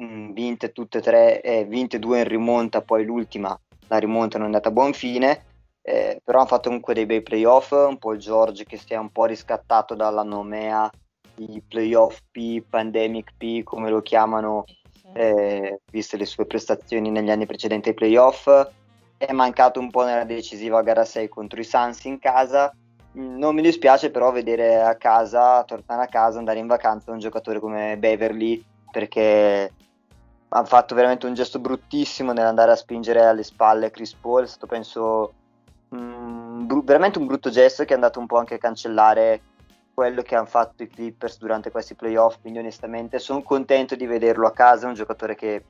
mh, 0.00 0.32
vinte 0.32 0.72
tutte 0.72 0.98
e 0.98 1.02
tre, 1.02 1.40
eh, 1.42 1.64
vinte 1.64 1.98
due 1.98 2.18
in 2.18 2.28
rimonta, 2.28 2.82
poi 2.82 3.04
l'ultima 3.04 3.58
la 3.88 3.98
rimonta 3.98 4.38
non 4.38 4.46
è 4.46 4.50
andata 4.50 4.68
a 4.68 4.72
buon 4.72 4.92
fine, 4.92 5.44
eh, 5.82 6.20
però 6.22 6.38
hanno 6.38 6.46
fatto 6.46 6.68
comunque 6.68 6.94
dei 6.94 7.06
bei 7.06 7.22
playoff, 7.22 7.72
un 7.72 7.98
po' 7.98 8.12
il 8.12 8.20
George 8.20 8.64
che 8.64 8.76
si 8.76 8.92
è 8.92 8.96
un 8.96 9.10
po' 9.10 9.24
riscattato 9.24 9.94
dalla 9.94 10.22
nomea 10.22 10.90
di 11.34 11.62
playoff 11.66 12.20
P, 12.30 12.62
pandemic 12.68 13.32
P, 13.36 13.62
come 13.62 13.90
lo 13.90 14.00
chiamano, 14.00 14.64
eh, 15.14 15.80
viste 15.90 16.16
le 16.16 16.26
sue 16.26 16.46
prestazioni 16.46 17.10
negli 17.10 17.30
anni 17.30 17.46
precedenti 17.46 17.88
ai 17.88 17.94
playoff. 17.94 18.48
È 19.16 19.32
mancato 19.32 19.80
un 19.80 19.90
po' 19.90 20.04
nella 20.04 20.24
decisiva 20.24 20.82
gara 20.82 21.04
6 21.04 21.28
contro 21.28 21.60
i 21.60 21.64
Suns 21.64 22.04
in 22.04 22.18
casa. 22.18 22.72
Non 23.12 23.54
mi 23.54 23.62
dispiace 23.62 24.10
però 24.10 24.30
vedere 24.30 24.80
a 24.80 24.94
casa, 24.94 25.64
tornare 25.64 26.04
a 26.04 26.06
casa, 26.06 26.38
andare 26.38 26.60
in 26.60 26.68
vacanza 26.68 27.10
un 27.10 27.18
giocatore 27.18 27.58
come 27.58 27.96
Beverly 27.98 28.64
perché 28.90 29.72
ha 30.48 30.64
fatto 30.64 30.94
veramente 30.94 31.26
un 31.26 31.34
gesto 31.34 31.58
bruttissimo 31.58 32.32
nell'andare 32.32 32.72
a 32.72 32.76
spingere 32.76 33.24
alle 33.24 33.42
spalle 33.42 33.90
Chris 33.90 34.14
Paul, 34.14 34.44
è 34.44 34.46
stato 34.46 34.66
penso 34.66 35.32
mh, 35.88 36.66
bru- 36.66 36.84
veramente 36.84 37.18
un 37.18 37.26
brutto 37.26 37.50
gesto 37.50 37.84
che 37.84 37.92
è 37.92 37.94
andato 37.94 38.18
un 38.18 38.26
po' 38.26 38.38
anche 38.38 38.54
a 38.54 38.58
cancellare 38.58 39.42
quello 39.92 40.22
che 40.22 40.34
hanno 40.34 40.46
fatto 40.46 40.82
i 40.82 40.88
Clippers 40.88 41.38
durante 41.38 41.70
questi 41.70 41.94
playoff, 41.94 42.40
quindi 42.40 42.58
onestamente 42.60 43.18
sono 43.18 43.42
contento 43.42 43.96
di 43.96 44.06
vederlo 44.06 44.46
a 44.46 44.52
casa, 44.52 44.86
è 44.86 44.88
un 44.88 44.94
giocatore 44.94 45.34
che 45.34 45.64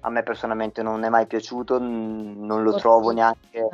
a 0.00 0.10
me 0.10 0.22
personalmente 0.22 0.82
non 0.82 1.02
è 1.04 1.08
mai 1.08 1.26
piaciuto, 1.26 1.78
non 1.78 2.62
lo 2.62 2.74
trovo 2.76 3.10
neanche... 3.10 3.68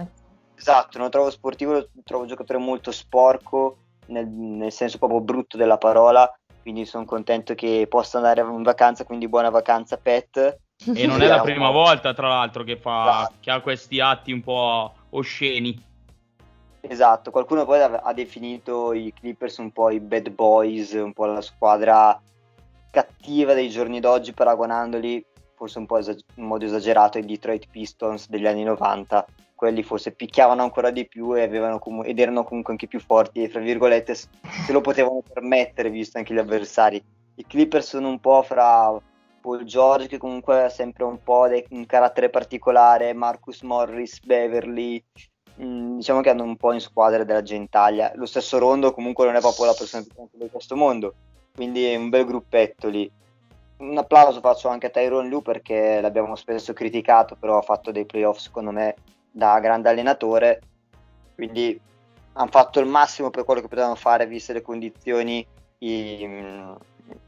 Esatto, 0.61 0.99
non 0.99 1.07
lo 1.07 1.13
trovo 1.13 1.31
sportivo, 1.31 1.73
lo 1.73 1.89
trovo 2.05 2.25
un 2.25 2.29
giocatore 2.29 2.59
molto 2.59 2.93
sporco, 2.93 3.79
nel, 4.09 4.27
nel 4.29 4.71
senso 4.71 4.99
proprio 4.99 5.23
brutto 5.23 5.57
della 5.57 5.79
parola, 5.79 6.31
quindi 6.61 6.85
sono 6.85 7.07
contento 7.07 7.55
che 7.55 7.87
possa 7.89 8.19
andare 8.19 8.43
in 8.43 8.63
vacanza, 8.63 9.05
quindi 9.05 9.27
buona 9.27 9.49
vacanza 9.49 9.97
Pet. 9.97 10.59
E 10.95 11.07
non 11.07 11.21
è 11.23 11.29
la 11.29 11.41
prima 11.41 11.71
volta, 11.71 12.13
tra 12.13 12.29
l'altro, 12.29 12.63
che, 12.63 12.77
fa, 12.77 13.21
esatto. 13.21 13.35
che 13.41 13.51
ha 13.51 13.61
questi 13.61 14.01
atti 14.01 14.33
un 14.33 14.43
po' 14.43 14.93
osceni. 15.11 15.83
Esatto, 16.83 17.31
qualcuno 17.31 17.65
poi 17.65 17.81
ha 17.81 18.13
definito 18.13 18.93
i 18.93 19.15
Clippers 19.19 19.57
un 19.59 19.71
po' 19.71 19.89
i 19.89 19.99
bad 19.99 20.29
boys, 20.29 20.93
un 20.93 21.15
po' 21.15 21.25
la 21.25 21.41
squadra 21.41 22.21
cattiva 22.91 23.55
dei 23.55 23.71
giorni 23.71 23.99
d'oggi, 23.99 24.35
paragonandoli 24.35 25.25
forse 25.55 25.79
un 25.79 25.87
po' 25.87 25.99
esag- 25.99 26.21
in 26.37 26.45
modo 26.45 26.65
esagerato 26.65 27.17
ai 27.17 27.25
Detroit 27.25 27.67
Pistons 27.71 28.29
degli 28.29 28.47
anni 28.47 28.65
90. 28.65 29.27
Quelli 29.61 29.83
forse 29.83 30.13
picchiavano 30.13 30.63
ancora 30.63 30.91
di 30.91 31.07
più 31.07 31.35
com- 31.79 32.03
ed 32.07 32.19
erano 32.19 32.45
comunque 32.45 32.73
anche 32.73 32.87
più 32.87 32.99
forti, 32.99 33.43
e 33.43 33.51
fra 33.51 33.61
virgolette 33.61 34.15
se 34.15 34.29
lo 34.73 34.81
potevano 34.81 35.21
permettere 35.21 35.91
visto 35.91 36.17
anche 36.17 36.33
gli 36.33 36.39
avversari. 36.39 37.05
I 37.35 37.45
Clippers 37.47 37.89
sono 37.89 38.09
un 38.09 38.21
po' 38.21 38.41
fra 38.41 38.99
Paul 39.43 39.65
George 39.65 40.09
che 40.09 40.17
comunque 40.17 40.65
ha 40.65 40.71
sempre 40.71 41.05
un 41.05 41.23
po' 41.23 41.47
de- 41.47 41.67
un 41.73 41.85
carattere 41.85 42.31
particolare, 42.31 43.13
Marcus 43.13 43.61
Morris, 43.61 44.21
Beverly, 44.25 45.05
Mm, 45.63 45.97
diciamo 45.97 46.23
che 46.23 46.31
hanno 46.31 46.45
un 46.45 46.57
po' 46.57 46.73
in 46.73 46.81
squadra 46.81 47.23
della 47.23 47.43
Gentaglia. 47.43 48.13
Lo 48.15 48.25
stesso 48.25 48.57
Rondo 48.57 48.95
comunque 48.95 49.27
non 49.27 49.37
è 49.37 49.41
proprio 49.41 49.67
la 49.67 49.75
persona 49.75 50.03
più 50.03 50.13
tranquilla 50.15 50.45
di 50.45 50.51
questo 50.51 50.75
mondo, 50.75 51.15
quindi 51.55 51.85
è 51.85 51.97
un 51.97 52.09
bel 52.09 52.25
gruppetto 52.25 52.89
lì. 52.89 53.11
Un 53.81 53.99
applauso 53.99 54.41
faccio 54.41 54.69
anche 54.69 54.87
a 54.87 54.91
Tyrone 54.91 55.29
Lu 55.29 55.43
perché 55.43 56.01
l'abbiamo 56.01 56.35
spesso 56.35 56.73
criticato, 56.73 57.37
però 57.39 57.59
ha 57.59 57.63
fatto 57.63 57.91
dei 57.91 58.07
playoff 58.07 58.39
secondo 58.39 58.71
me 58.71 58.95
da 59.31 59.59
grande 59.61 59.89
allenatore, 59.89 60.61
quindi 61.35 61.79
hanno 62.33 62.51
fatto 62.51 62.81
il 62.81 62.87
massimo 62.87 63.31
per 63.31 63.45
quello 63.45 63.61
che 63.61 63.69
potevano 63.69 63.95
fare 63.95 64.27
viste 64.27 64.53
le 64.53 64.63
condizioni 64.63 65.47
i, 65.79 66.25
mm, 66.27 66.73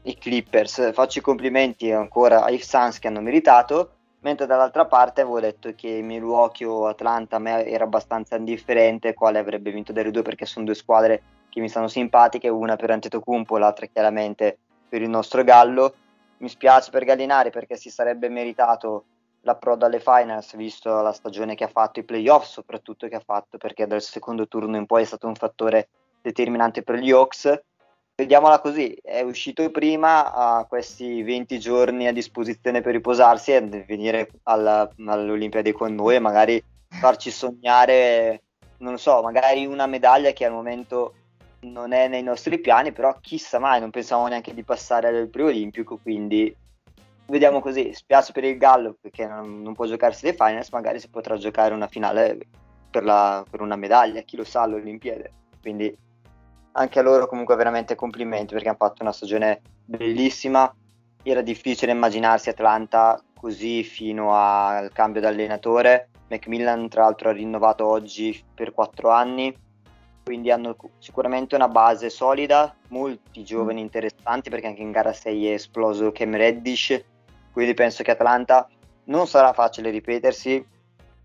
i 0.03 0.17
Clippers. 0.17 0.93
Faccio 0.93 1.19
i 1.19 1.21
complimenti 1.21 1.91
ancora 1.91 2.43
ai 2.43 2.59
Suns 2.59 2.99
che 2.99 3.07
hanno 3.07 3.21
meritato 3.21 3.91
mentre 4.23 4.45
dall'altra 4.45 4.85
parte 4.85 5.21
avevo 5.21 5.39
detto 5.39 5.73
che 5.75 6.01
Milwaukee 6.01 6.65
o 6.65 6.87
Atlanta 6.87 7.35
a 7.35 7.39
me 7.39 7.65
era 7.65 7.83
abbastanza 7.83 8.37
indifferente 8.37 9.13
quale 9.13 9.37
avrebbe 9.37 9.71
vinto 9.71 9.91
delle 9.91 10.11
due 10.11 10.21
perché 10.21 10.45
sono 10.45 10.65
due 10.65 10.75
squadre 10.75 11.21
che 11.49 11.59
mi 11.59 11.69
stanno 11.69 11.87
simpatiche, 11.87 12.49
una 12.49 12.75
per 12.75 12.89
Antetokounmpo, 12.91 13.57
l'altra 13.57 13.85
chiaramente 13.85 14.57
per 14.89 15.01
il 15.01 15.09
nostro 15.09 15.43
Gallo. 15.43 15.93
Mi 16.37 16.49
spiace 16.49 16.89
per 16.89 17.03
Gallinari 17.03 17.51
perché 17.51 17.75
si 17.75 17.89
sarebbe 17.89 18.27
meritato 18.27 19.05
l'approdo 19.43 19.85
alle 19.85 19.99
finals 19.99 20.55
visto 20.55 21.01
la 21.01 21.11
stagione 21.11 21.55
che 21.55 21.63
ha 21.63 21.69
fatto, 21.69 21.99
i 21.99 22.03
playoff 22.03 22.45
soprattutto 22.45 23.07
che 23.07 23.15
ha 23.15 23.23
fatto 23.23 23.57
perché 23.57 23.87
dal 23.87 24.01
secondo 24.01 24.47
turno 24.47 24.77
in 24.77 24.85
poi 24.85 25.03
è 25.03 25.05
stato 25.05 25.27
un 25.27 25.35
fattore 25.35 25.89
determinante 26.21 26.83
per 26.83 26.95
gli 26.95 27.11
Hawks. 27.11 27.61
Vediamola 28.15 28.59
così, 28.59 28.93
è 29.01 29.21
uscito 29.21 29.69
prima, 29.71 30.31
ha 30.33 30.65
questi 30.65 31.23
20 31.23 31.59
giorni 31.59 32.07
a 32.07 32.13
disposizione 32.13 32.81
per 32.81 32.93
riposarsi 32.93 33.51
e 33.53 33.61
venire 33.61 34.29
alla, 34.43 34.87
all'Olimpiadi 35.07 35.71
con 35.71 35.95
noi 35.95 36.15
e 36.15 36.19
magari 36.19 36.63
farci 36.87 37.31
sognare, 37.31 38.43
non 38.77 38.99
so, 38.99 39.21
magari 39.23 39.65
una 39.65 39.87
medaglia 39.87 40.31
che 40.31 40.45
al 40.45 40.51
momento 40.51 41.15
non 41.61 41.91
è 41.91 42.07
nei 42.07 42.21
nostri 42.21 42.59
piani, 42.59 42.91
però 42.91 43.17
chissà 43.19 43.57
mai, 43.57 43.79
non 43.79 43.89
pensavamo 43.89 44.27
neanche 44.27 44.53
di 44.53 44.63
passare 44.63 45.07
al 45.07 45.27
preolimpico, 45.27 45.97
quindi 45.97 46.55
vediamo 47.27 47.59
così, 47.59 47.93
spiace 47.93 48.31
per 48.31 48.43
il 48.43 48.57
Gallo 48.57 48.95
perché 48.99 49.25
non, 49.25 49.61
non, 49.61 49.73
può 49.73 49.85
giocarsi 49.85 50.25
le 50.25 50.33
finals, 50.33 50.69
magari 50.71 50.99
si 50.99 51.09
potrà 51.09 51.37
giocare 51.37 51.73
una 51.73 51.87
finale 51.87 52.37
per, 52.89 53.03
la, 53.03 53.45
per 53.49 53.61
una 53.61 53.75
medaglia, 53.75 54.21
chi 54.21 54.37
lo 54.37 54.43
sa 54.43 54.61
all'Olimpiade, 54.61 55.31
quindi 55.61 55.95
anche 56.73 56.99
a 56.99 57.01
loro 57.01 57.27
comunque 57.27 57.55
veramente 57.55 57.95
complimenti 57.95 58.53
perché 58.53 58.69
hanno 58.69 58.77
fatto 58.77 59.03
una 59.03 59.11
stagione 59.11 59.61
bellissima. 59.85 60.73
Era 61.21 61.41
difficile 61.41 61.91
immaginarsi 61.91 62.49
Atlanta 62.49 63.21
così 63.39 63.83
fino 63.83 64.33
al 64.33 64.91
cambio 64.91 65.21
d'allenatore. 65.21 66.09
Macmillan 66.29 66.89
tra 66.89 67.03
l'altro 67.03 67.29
ha 67.29 67.33
rinnovato 67.33 67.85
oggi 67.85 68.43
per 68.53 68.73
quattro 68.73 69.11
anni, 69.11 69.55
quindi 70.23 70.49
hanno 70.49 70.75
sicuramente 70.97 71.55
una 71.55 71.67
base 71.67 72.09
solida, 72.09 72.75
molti 72.89 73.43
giovani 73.43 73.81
mm. 73.81 73.83
interessanti 73.83 74.49
perché 74.49 74.67
anche 74.67 74.81
in 74.81 74.91
gara 74.91 75.13
6 75.13 75.47
è 75.47 75.53
esploso 75.53 76.11
Cam 76.11 76.35
Reddish, 76.35 77.03
quindi 77.53 77.75
penso 77.75 78.03
che 78.03 78.11
Atlanta 78.11 78.67
non 79.05 79.27
sarà 79.27 79.53
facile 79.53 79.91
ripetersi, 79.91 80.65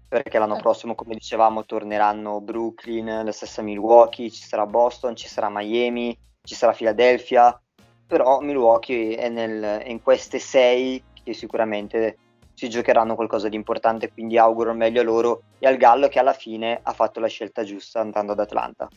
perché 0.06 0.38
l'anno 0.38 0.56
prossimo, 0.56 0.94
come 0.94 1.14
dicevamo, 1.14 1.64
torneranno 1.64 2.40
Brooklyn, 2.40 3.22
la 3.24 3.32
stessa 3.32 3.62
Milwaukee, 3.62 4.30
ci 4.30 4.42
sarà 4.42 4.66
Boston, 4.66 5.16
ci 5.16 5.26
sarà 5.26 5.48
Miami, 5.50 6.16
ci 6.42 6.54
sarà 6.54 6.72
Philadelphia, 6.72 7.60
però 8.06 8.40
Milwaukee 8.40 9.16
è, 9.16 9.28
nel, 9.28 9.62
è 9.62 9.88
in 9.88 10.02
queste 10.02 10.38
sei 10.38 11.02
che 11.22 11.32
sicuramente 11.34 12.18
si 12.54 12.68
giocheranno 12.68 13.14
qualcosa 13.14 13.48
di 13.48 13.56
importante, 13.56 14.10
quindi 14.10 14.36
auguro 14.36 14.70
il 14.70 14.76
meglio 14.76 15.00
a 15.00 15.04
loro 15.04 15.42
e 15.58 15.66
al 15.66 15.76
Gallo 15.76 16.08
che 16.08 16.18
alla 16.18 16.32
fine 16.32 16.80
ha 16.82 16.92
fatto 16.92 17.20
la 17.20 17.28
scelta 17.28 17.62
giusta 17.62 18.00
andando 18.00 18.32
ad 18.32 18.40
Atlanta. 18.40 18.88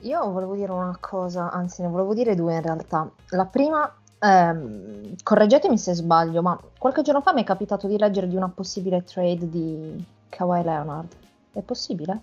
Io 0.00 0.30
volevo 0.30 0.54
dire 0.56 0.72
una 0.72 0.96
cosa, 1.00 1.50
anzi 1.50 1.80
ne 1.82 1.88
volevo 1.88 2.12
dire 2.12 2.34
due 2.34 2.54
in 2.54 2.62
realtà. 2.62 3.08
La 3.30 3.46
prima 3.46 4.01
eh, 4.22 5.16
correggetemi 5.22 5.76
se 5.76 5.94
sbaglio, 5.94 6.42
ma 6.42 6.58
qualche 6.78 7.02
giorno 7.02 7.20
fa 7.20 7.32
mi 7.32 7.42
è 7.42 7.44
capitato 7.44 7.88
di 7.88 7.98
leggere 7.98 8.28
di 8.28 8.36
una 8.36 8.48
possibile 8.48 9.02
trade 9.02 9.48
di 9.48 10.04
Kawhi 10.28 10.62
Leonard. 10.62 11.12
È 11.52 11.60
possibile? 11.60 12.20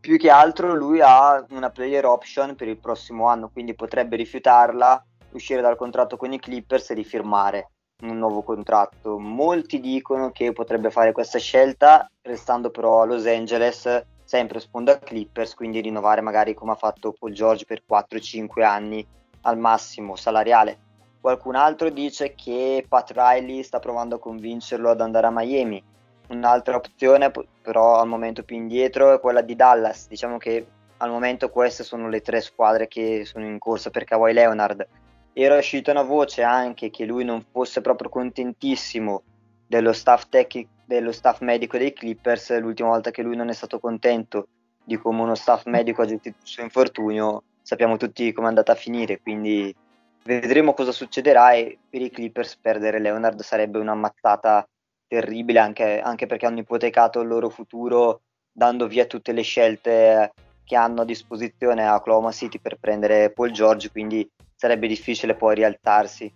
Più 0.00 0.16
che 0.16 0.30
altro 0.30 0.74
lui 0.74 1.00
ha 1.02 1.44
una 1.50 1.68
player 1.70 2.06
option 2.06 2.54
per 2.54 2.68
il 2.68 2.78
prossimo 2.78 3.26
anno, 3.26 3.50
quindi 3.52 3.74
potrebbe 3.74 4.16
rifiutarla, 4.16 5.04
uscire 5.32 5.60
dal 5.60 5.76
contratto 5.76 6.16
con 6.16 6.32
i 6.32 6.38
Clippers 6.38 6.90
e 6.90 6.94
rifirmare 6.94 7.70
un 8.02 8.16
nuovo 8.16 8.42
contratto. 8.42 9.18
Molti 9.18 9.80
dicono 9.80 10.30
che 10.30 10.52
potrebbe 10.52 10.90
fare 10.90 11.12
questa 11.12 11.38
scelta, 11.38 12.08
restando 12.22 12.70
però 12.70 13.02
a 13.02 13.04
Los 13.04 13.26
Angeles, 13.26 14.04
sempre 14.24 14.60
sponda 14.60 14.98
Clippers, 14.98 15.54
quindi 15.54 15.80
rinnovare 15.80 16.20
magari 16.20 16.54
come 16.54 16.72
ha 16.72 16.76
fatto 16.76 17.12
Paul 17.12 17.32
George 17.32 17.64
per 17.64 17.82
4-5 17.86 18.62
anni 18.62 19.06
al 19.46 19.58
massimo 19.58 20.16
salariale. 20.16 20.78
Qualcun 21.20 21.56
altro 21.56 21.88
dice 21.90 22.34
che 22.34 22.84
Pat 22.86 23.12
Riley 23.14 23.62
sta 23.62 23.78
provando 23.78 24.16
a 24.16 24.20
convincerlo 24.20 24.90
ad 24.90 25.00
andare 25.00 25.26
a 25.26 25.32
Miami. 25.32 25.82
Un'altra 26.28 26.76
opzione, 26.76 27.32
però 27.62 27.98
al 27.98 28.08
momento 28.08 28.42
più 28.42 28.56
indietro, 28.56 29.14
è 29.14 29.20
quella 29.20 29.40
di 29.40 29.56
Dallas. 29.56 30.08
Diciamo 30.08 30.36
che 30.38 30.66
al 30.98 31.10
momento 31.10 31.50
queste 31.50 31.84
sono 31.84 32.08
le 32.08 32.20
tre 32.20 32.40
squadre 32.40 32.88
che 32.88 33.24
sono 33.24 33.44
in 33.44 33.58
corsa 33.58 33.90
per 33.90 34.04
Kawhi 34.04 34.32
Leonard. 34.32 34.86
Era 35.32 35.56
uscita 35.56 35.90
una 35.90 36.02
voce 36.02 36.42
anche 36.42 36.90
che 36.90 37.04
lui 37.04 37.24
non 37.24 37.44
fosse 37.50 37.80
proprio 37.80 38.08
contentissimo 38.08 39.22
dello 39.66 39.92
staff, 39.92 40.28
tec- 40.28 40.66
dello 40.84 41.12
staff 41.12 41.40
medico 41.40 41.76
dei 41.76 41.92
Clippers. 41.92 42.58
L'ultima 42.58 42.88
volta 42.88 43.10
che 43.10 43.22
lui 43.22 43.36
non 43.36 43.48
è 43.48 43.52
stato 43.52 43.78
contento 43.78 44.48
di 44.82 44.96
come 44.96 45.22
uno 45.22 45.34
staff 45.34 45.66
medico 45.66 46.02
ha 46.02 46.06
gestito 46.06 46.38
il 46.40 46.46
suo 46.46 46.62
infortunio 46.62 47.42
sappiamo 47.66 47.96
tutti 47.96 48.32
come 48.32 48.46
è 48.46 48.50
andata 48.50 48.70
a 48.70 48.76
finire, 48.76 49.20
quindi 49.20 49.74
vedremo 50.22 50.72
cosa 50.72 50.92
succederà 50.92 51.54
e 51.54 51.76
per 51.90 52.00
i 52.00 52.10
Clippers 52.10 52.56
perdere 52.58 53.00
Leonard 53.00 53.40
sarebbe 53.40 53.80
una 53.80 53.94
mazzata 53.94 54.64
terribile 55.08 55.58
anche, 55.58 56.00
anche 56.00 56.26
perché 56.26 56.46
hanno 56.46 56.60
ipotecato 56.60 57.20
il 57.20 57.26
loro 57.26 57.48
futuro 57.48 58.20
dando 58.52 58.86
via 58.86 59.06
tutte 59.06 59.32
le 59.32 59.42
scelte 59.42 60.30
che 60.62 60.76
hanno 60.76 61.00
a 61.00 61.04
disposizione 61.04 61.84
a 61.84 61.96
Oklahoma 61.96 62.30
City 62.30 62.60
per 62.60 62.76
prendere 62.78 63.32
Paul 63.32 63.50
George, 63.50 63.90
quindi 63.90 64.28
sarebbe 64.54 64.86
difficile 64.86 65.34
poi 65.34 65.56
rialzarsi. 65.56 66.32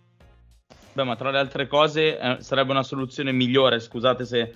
Beh, 0.95 1.05
ma 1.05 1.15
tra 1.15 1.31
le 1.31 1.39
altre 1.39 1.69
cose 1.69 2.19
eh, 2.19 2.37
sarebbe 2.41 2.73
una 2.73 2.83
soluzione 2.83 3.31
migliore, 3.31 3.79
scusate 3.79 4.25
se 4.25 4.53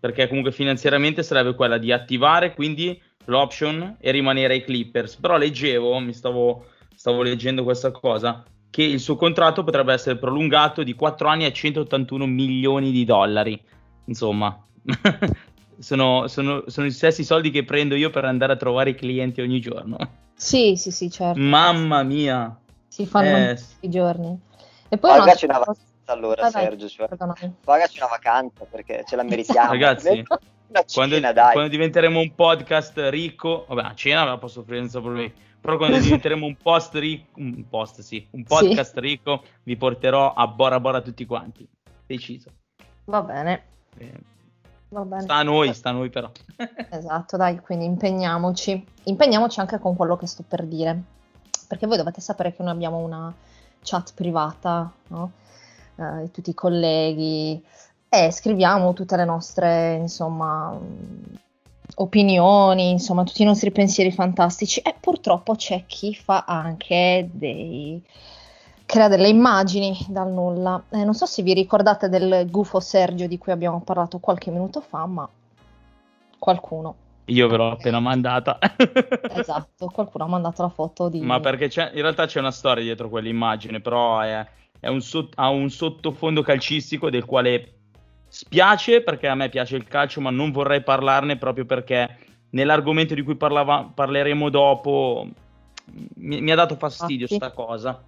perché 0.00 0.26
comunque 0.26 0.50
finanziariamente 0.50 1.22
sarebbe 1.22 1.54
quella 1.54 1.78
di 1.78 1.92
attivare 1.92 2.52
quindi 2.52 3.00
l'option 3.26 3.96
e 4.00 4.10
rimanere 4.10 4.54
ai 4.54 4.64
Clippers. 4.64 5.16
Però 5.16 5.36
leggevo, 5.36 5.98
mi 5.98 6.12
stavo, 6.12 6.66
stavo 6.94 7.22
leggendo 7.22 7.62
questa 7.62 7.90
cosa, 7.90 8.42
che 8.70 8.82
il 8.82 9.00
suo 9.00 9.16
contratto 9.16 9.64
potrebbe 9.64 9.92
essere 9.92 10.16
prolungato 10.16 10.82
di 10.82 10.94
4 10.94 11.28
anni 11.28 11.44
a 11.44 11.52
181 11.52 12.26
milioni 12.26 12.90
di 12.90 13.04
dollari. 13.04 13.60
Insomma, 14.06 14.58
sono, 15.78 16.26
sono, 16.28 16.64
sono, 16.66 16.86
gli 16.86 16.90
stessi 16.90 17.24
soldi 17.24 17.50
che 17.50 17.64
prendo 17.64 17.94
io 17.94 18.10
per 18.10 18.24
andare 18.24 18.52
a 18.52 18.56
trovare 18.56 18.90
i 18.90 18.94
clienti 18.94 19.40
ogni 19.40 19.60
giorno. 19.60 19.96
Sì, 20.34 20.76
sì, 20.76 20.90
sì, 20.90 21.10
certo. 21.10 21.40
Mamma 21.40 22.02
mia. 22.02 22.56
Si 22.88 23.06
fanno 23.06 23.36
eh, 23.36 23.58
i 23.80 23.88
giorni. 23.88 24.38
E 24.88 24.98
poi 24.98 25.18
Pagaci 25.18 25.46
una 25.46 25.58
vacanza 25.58 25.82
allora, 26.06 26.46
ah, 26.46 26.50
Sergio. 26.50 26.88
Cioè, 26.88 27.08
pagaci 27.64 27.98
una 27.98 28.08
vacanza 28.08 28.64
perché 28.70 29.04
ce 29.06 29.16
la 29.16 29.22
meritiamo. 29.22 29.70
Ragazzi, 29.72 30.22
Una 30.68 30.84
quando, 30.92 31.14
cena, 31.14 31.32
dai. 31.32 31.52
quando 31.52 31.70
diventeremo 31.70 32.18
un 32.18 32.34
podcast 32.34 32.98
ricco, 33.08 33.64
vabbè, 33.68 33.82
a 33.82 33.94
cena 33.94 34.24
la 34.24 34.38
posso 34.38 34.60
offrire 34.60 34.80
senza 34.80 35.00
problemi. 35.00 35.32
Però 35.60 35.76
quando 35.76 35.98
diventeremo 35.98 36.46
un 36.46 36.56
post 36.56 36.94
ricco, 36.94 37.40
un 37.40 37.64
post, 37.68 38.00
sì, 38.00 38.26
un 38.30 38.44
podcast 38.44 38.94
sì. 38.94 39.00
ricco, 39.00 39.42
vi 39.64 39.76
porterò 39.76 40.32
a 40.32 40.46
Bora 40.46 40.78
Bora 40.80 41.00
tutti 41.00 41.24
quanti. 41.26 41.66
Deciso. 42.06 42.50
Va 43.04 43.22
bene. 43.22 43.62
Eh, 43.98 44.12
Va 44.88 45.04
bene. 45.04 45.22
Sta 45.22 45.34
a 45.34 45.42
noi, 45.42 45.74
sta 45.74 45.90
a 45.90 45.92
noi 45.92 46.10
però. 46.10 46.30
esatto, 46.90 47.36
dai, 47.36 47.58
quindi 47.60 47.84
impegniamoci. 47.84 48.86
Impegniamoci 49.04 49.58
anche 49.60 49.78
con 49.78 49.96
quello 49.96 50.16
che 50.16 50.26
sto 50.26 50.44
per 50.46 50.64
dire. 50.64 51.02
Perché 51.66 51.86
voi 51.86 51.96
dovete 51.96 52.20
sapere 52.20 52.54
che 52.54 52.62
noi 52.62 52.72
abbiamo 52.72 52.98
una 52.98 53.34
chat 53.82 54.14
privata, 54.14 54.92
no? 55.08 55.32
Eh, 55.96 56.30
tutti 56.30 56.50
i 56.50 56.54
colleghi, 56.54 57.62
e 58.16 58.30
scriviamo 58.30 58.92
tutte 58.94 59.16
le 59.16 59.24
nostre, 59.24 59.94
insomma, 59.94 60.78
opinioni, 61.96 62.90
insomma, 62.90 63.24
tutti 63.24 63.42
i 63.42 63.46
nostri 63.46 63.70
pensieri 63.70 64.10
fantastici 64.10 64.80
e 64.80 64.94
purtroppo 64.98 65.54
c'è 65.54 65.84
chi 65.86 66.14
fa 66.14 66.44
anche 66.46 67.28
dei 67.32 68.02
crea 68.86 69.08
delle 69.08 69.28
immagini 69.28 69.96
dal 70.08 70.30
nulla. 70.30 70.82
Eh, 70.90 71.04
non 71.04 71.14
so 71.14 71.26
se 71.26 71.42
vi 71.42 71.52
ricordate 71.52 72.08
del 72.08 72.46
gufo 72.50 72.80
Sergio 72.80 73.26
di 73.26 73.36
cui 73.36 73.52
abbiamo 73.52 73.80
parlato 73.80 74.18
qualche 74.18 74.50
minuto 74.50 74.80
fa, 74.80 75.04
ma 75.06 75.28
qualcuno. 76.38 76.94
Io 77.26 77.48
ve 77.48 77.56
l'ho 77.56 77.72
appena 77.72 77.98
mandata. 77.98 78.58
esatto, 79.34 79.86
qualcuno 79.92 80.24
ha 80.24 80.28
mandato 80.28 80.62
la 80.62 80.68
foto 80.68 81.08
di... 81.08 81.20
Ma 81.20 81.40
perché 81.40 81.64
in 81.92 82.02
realtà 82.02 82.26
c'è 82.26 82.38
una 82.38 82.52
storia 82.52 82.84
dietro 82.84 83.08
quell'immagine, 83.08 83.80
però 83.80 84.20
è, 84.20 84.46
è 84.78 84.86
un 84.86 85.00
so- 85.00 85.28
ha 85.34 85.48
un 85.48 85.68
sottofondo 85.68 86.42
calcistico 86.42 87.10
del 87.10 87.24
quale 87.24 87.75
Spiace 88.36 89.00
perché 89.00 89.28
a 89.28 89.34
me 89.34 89.48
piace 89.48 89.76
il 89.76 89.88
calcio, 89.88 90.20
ma 90.20 90.28
non 90.28 90.50
vorrei 90.50 90.82
parlarne 90.82 91.38
proprio 91.38 91.64
perché 91.64 92.18
nell'argomento 92.50 93.14
di 93.14 93.22
cui 93.22 93.34
parlava, 93.34 93.90
parleremo 93.94 94.50
dopo 94.50 95.26
mi, 96.16 96.42
mi, 96.42 96.50
ha 96.50 96.54
dato 96.54 96.76
fastidio 96.76 97.26
sta 97.26 97.50
cosa. 97.52 97.98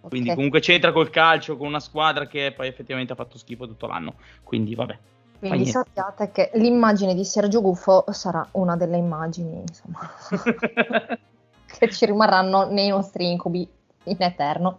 Quindi 0.00 0.28
okay. 0.28 0.36
comunque 0.36 0.60
c'entra 0.60 0.90
col 0.90 1.10
calcio, 1.10 1.58
con 1.58 1.66
una 1.66 1.80
squadra 1.80 2.26
che 2.26 2.54
poi 2.56 2.66
effettivamente 2.66 3.12
ha 3.12 3.16
fatto 3.16 3.36
schifo 3.36 3.66
tutto 3.66 3.86
l'anno. 3.86 4.14
Quindi 4.42 4.74
vabbè. 4.74 4.98
Quindi 5.40 5.66
sappiate 5.66 6.30
che 6.32 6.50
l'immagine 6.54 7.14
di 7.14 7.26
Sergio 7.26 7.60
Guffo 7.60 8.06
sarà 8.08 8.48
una 8.52 8.74
delle 8.74 8.96
immagini 8.96 9.60
insomma, 9.60 10.10
che 11.78 11.92
ci 11.92 12.06
rimarranno 12.06 12.70
nei 12.70 12.88
nostri 12.88 13.30
incubi 13.30 13.68
in 14.04 14.16
eterno. 14.18 14.76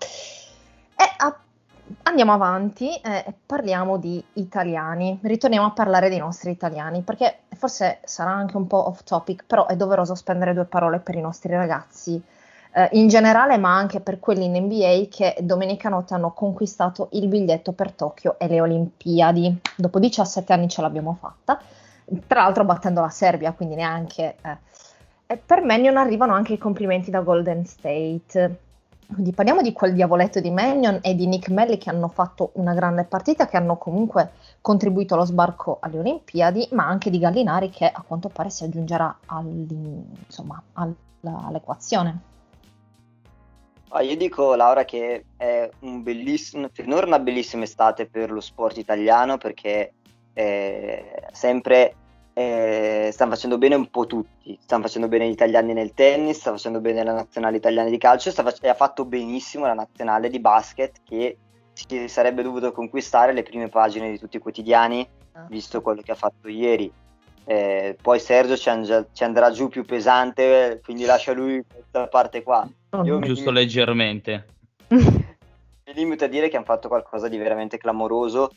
E 1.89 1.95
andiamo 2.03 2.33
avanti 2.33 2.95
e 2.97 3.09
eh, 3.09 3.33
parliamo 3.45 3.97
di 3.97 4.23
italiani. 4.33 5.19
Ritorniamo 5.23 5.65
a 5.65 5.71
parlare 5.71 6.09
dei 6.09 6.19
nostri 6.19 6.51
italiani, 6.51 7.01
perché 7.01 7.39
forse 7.55 7.99
sarà 8.03 8.29
anche 8.29 8.57
un 8.57 8.67
po' 8.67 8.87
off 8.87 9.03
topic, 9.03 9.45
però 9.47 9.65
è 9.65 9.75
doveroso 9.75 10.13
spendere 10.13 10.53
due 10.53 10.65
parole 10.65 10.99
per 10.99 11.15
i 11.15 11.21
nostri 11.21 11.51
ragazzi 11.51 12.21
eh, 12.73 12.89
in 12.91 13.07
generale, 13.07 13.57
ma 13.57 13.75
anche 13.75 14.01
per 14.01 14.19
quelli 14.19 14.45
in 14.45 14.65
NBA 14.65 15.07
che 15.09 15.35
domenica 15.41 15.89
notte 15.89 16.13
hanno 16.13 16.31
conquistato 16.31 17.09
il 17.13 17.27
biglietto 17.27 17.71
per 17.71 17.91
Tokyo 17.93 18.37
e 18.37 18.47
le 18.47 18.61
Olimpiadi. 18.61 19.59
Dopo 19.75 19.97
17 19.97 20.53
anni 20.53 20.69
ce 20.69 20.81
l'abbiamo 20.81 21.17
fatta, 21.19 21.59
tra 22.27 22.43
l'altro 22.43 22.65
battendo 22.65 23.01
la 23.01 23.09
Serbia, 23.09 23.53
quindi 23.53 23.75
neanche... 23.75 24.35
Eh. 24.43 24.57
E 25.31 25.37
per 25.37 25.61
me 25.61 25.77
non 25.77 25.97
arrivano 25.97 26.33
anche 26.33 26.53
i 26.53 26.57
complimenti 26.57 27.11
da 27.11 27.21
Golden 27.21 27.63
State 27.63 28.68
quindi 29.11 29.33
parliamo 29.33 29.61
di 29.61 29.73
quel 29.73 29.93
diavoletto 29.93 30.39
di 30.39 30.51
Mannion 30.51 30.99
e 31.01 31.15
di 31.15 31.25
Nick 31.25 31.49
Melly 31.49 31.77
che 31.77 31.89
hanno 31.89 32.09
fatto 32.09 32.51
una 32.53 32.73
grande 32.73 33.05
partita, 33.05 33.47
che 33.47 33.57
hanno 33.57 33.77
comunque 33.77 34.31
contribuito 34.61 35.15
allo 35.15 35.25
sbarco 35.25 35.79
alle 35.81 35.97
Olimpiadi, 35.97 36.69
ma 36.71 36.85
anche 36.85 37.09
di 37.09 37.17
Gallinari 37.17 37.69
che 37.71 37.85
a 37.85 38.03
quanto 38.05 38.29
pare 38.29 38.51
si 38.51 38.63
aggiungerà 38.63 39.17
insomma, 40.25 40.61
all'equazione. 40.73 42.27
Ah, 43.89 44.01
io 44.01 44.15
dico 44.15 44.53
Laura 44.53 44.85
che 44.85 45.25
è 45.35 45.67
un 45.79 46.03
bellissimo, 46.03 46.69
finora 46.71 47.07
una 47.07 47.17
bellissima 47.17 47.63
estate 47.63 48.05
per 48.05 48.29
lo 48.29 48.41
sport 48.41 48.77
italiano 48.77 49.37
perché 49.37 49.93
è 50.31 51.27
sempre 51.31 51.95
eh, 52.39 53.09
stanno 53.11 53.31
facendo 53.31 53.57
bene 53.57 53.75
un 53.75 53.89
po' 53.89 54.05
tutti, 54.05 54.57
stanno 54.61 54.83
facendo 54.83 55.09
bene 55.09 55.27
gli 55.27 55.33
italiani 55.33 55.73
nel 55.73 55.93
tennis, 55.93 56.37
sta 56.37 56.51
facendo 56.51 56.79
bene 56.79 57.03
la 57.03 57.11
nazionale 57.11 57.57
italiana 57.57 57.89
di 57.89 57.97
calcio 57.97 58.31
fac- 58.31 58.63
e 58.63 58.69
ha 58.69 58.75
fatto 58.75 59.03
benissimo 59.03 59.65
la 59.65 59.73
nazionale 59.73 60.29
di 60.29 60.39
basket 60.39 61.01
che 61.03 61.37
si 61.73 62.07
sarebbe 62.07 62.41
dovuto 62.41 62.71
conquistare 62.71 63.33
le 63.33 63.43
prime 63.43 63.67
pagine 63.67 64.09
di 64.09 64.17
tutti 64.17 64.37
i 64.37 64.39
quotidiani, 64.39 65.05
ah. 65.33 65.47
visto 65.49 65.81
quello 65.81 66.01
che 66.01 66.13
ha 66.13 66.15
fatto 66.15 66.47
ieri. 66.47 66.89
Eh, 67.43 67.97
poi 68.01 68.21
Sergio 68.21 68.55
ci, 68.55 68.69
an- 68.69 69.07
ci, 69.11 69.23
andrà 69.25 69.51
giù 69.51 69.67
più 69.67 69.83
pesante, 69.83 70.79
quindi 70.81 71.03
lascia 71.03 71.33
lui 71.33 71.61
questa 71.69 72.07
parte 72.07 72.41
qua. 72.41 72.65
Io 73.03 73.19
Giusto 73.19 73.51
mi... 73.51 73.57
leggermente. 73.57 74.45
mi 74.87 75.93
limito 75.93 76.23
a 76.23 76.27
dire 76.27 76.47
che 76.47 76.55
hanno 76.55 76.63
fatto 76.63 76.87
qualcosa 76.87 77.27
di 77.27 77.35
veramente 77.35 77.77
clamoroso 77.77 78.49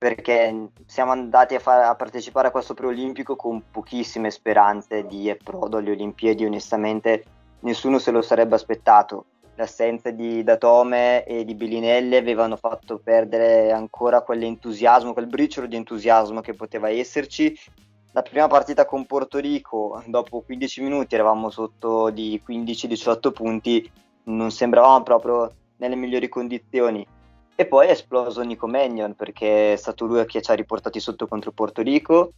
perché 0.00 0.70
siamo 0.86 1.10
andati 1.10 1.54
a, 1.54 1.58
far, 1.58 1.82
a, 1.82 1.94
partecipare 1.94 2.48
a 2.48 2.50
questo 2.50 2.72
preolimpico 2.72 3.36
con 3.36 3.64
pochissime 3.70 4.30
speranze 4.30 5.04
di 5.04 5.28
approdo 5.28 5.76
alle 5.76 5.90
Olimpiadi, 5.90 6.46
onestamente 6.46 7.24
nessuno 7.60 7.98
se 7.98 8.10
lo 8.10 8.22
sarebbe 8.22 8.54
aspettato. 8.54 9.26
L'assenza 9.56 10.10
di 10.10 10.42
Datome 10.42 11.26
e 11.26 11.44
di 11.44 11.54
Bellinelli 11.54 12.16
avevano 12.16 12.56
fatto 12.56 12.98
perdere 12.98 13.72
ancora 13.72 14.22
quell'entusiasmo, 14.22 15.12
quel 15.12 15.26
briciolo 15.26 15.66
di 15.66 15.76
entusiasmo 15.76 16.40
che 16.40 16.54
poteva 16.54 16.88
esserci. 16.88 17.54
La 18.12 18.22
prima 18.22 18.46
partita 18.46 18.86
con 18.86 19.04
Porto 19.04 19.36
Rico, 19.36 20.02
dopo 20.06 20.40
15 20.40 20.80
minuti 20.80 21.14
eravamo 21.14 21.50
sotto 21.50 22.08
di 22.08 22.42
15-18 22.48 23.32
punti, 23.32 23.92
non 24.24 24.50
sembravamo 24.50 25.02
proprio 25.02 25.52
nelle 25.76 25.94
migliori 25.94 26.30
condizioni 26.30 27.06
e 27.60 27.66
poi 27.66 27.88
è 27.88 27.90
esploso 27.90 28.40
Nico 28.40 28.66
Magnon 28.66 29.14
perché 29.14 29.74
è 29.74 29.76
stato 29.76 30.06
lui 30.06 30.24
che 30.24 30.40
ci 30.40 30.50
ha 30.50 30.54
riportati 30.54 30.98
sotto 30.98 31.26
contro 31.26 31.52
Porto 31.52 31.82
Rico. 31.82 32.32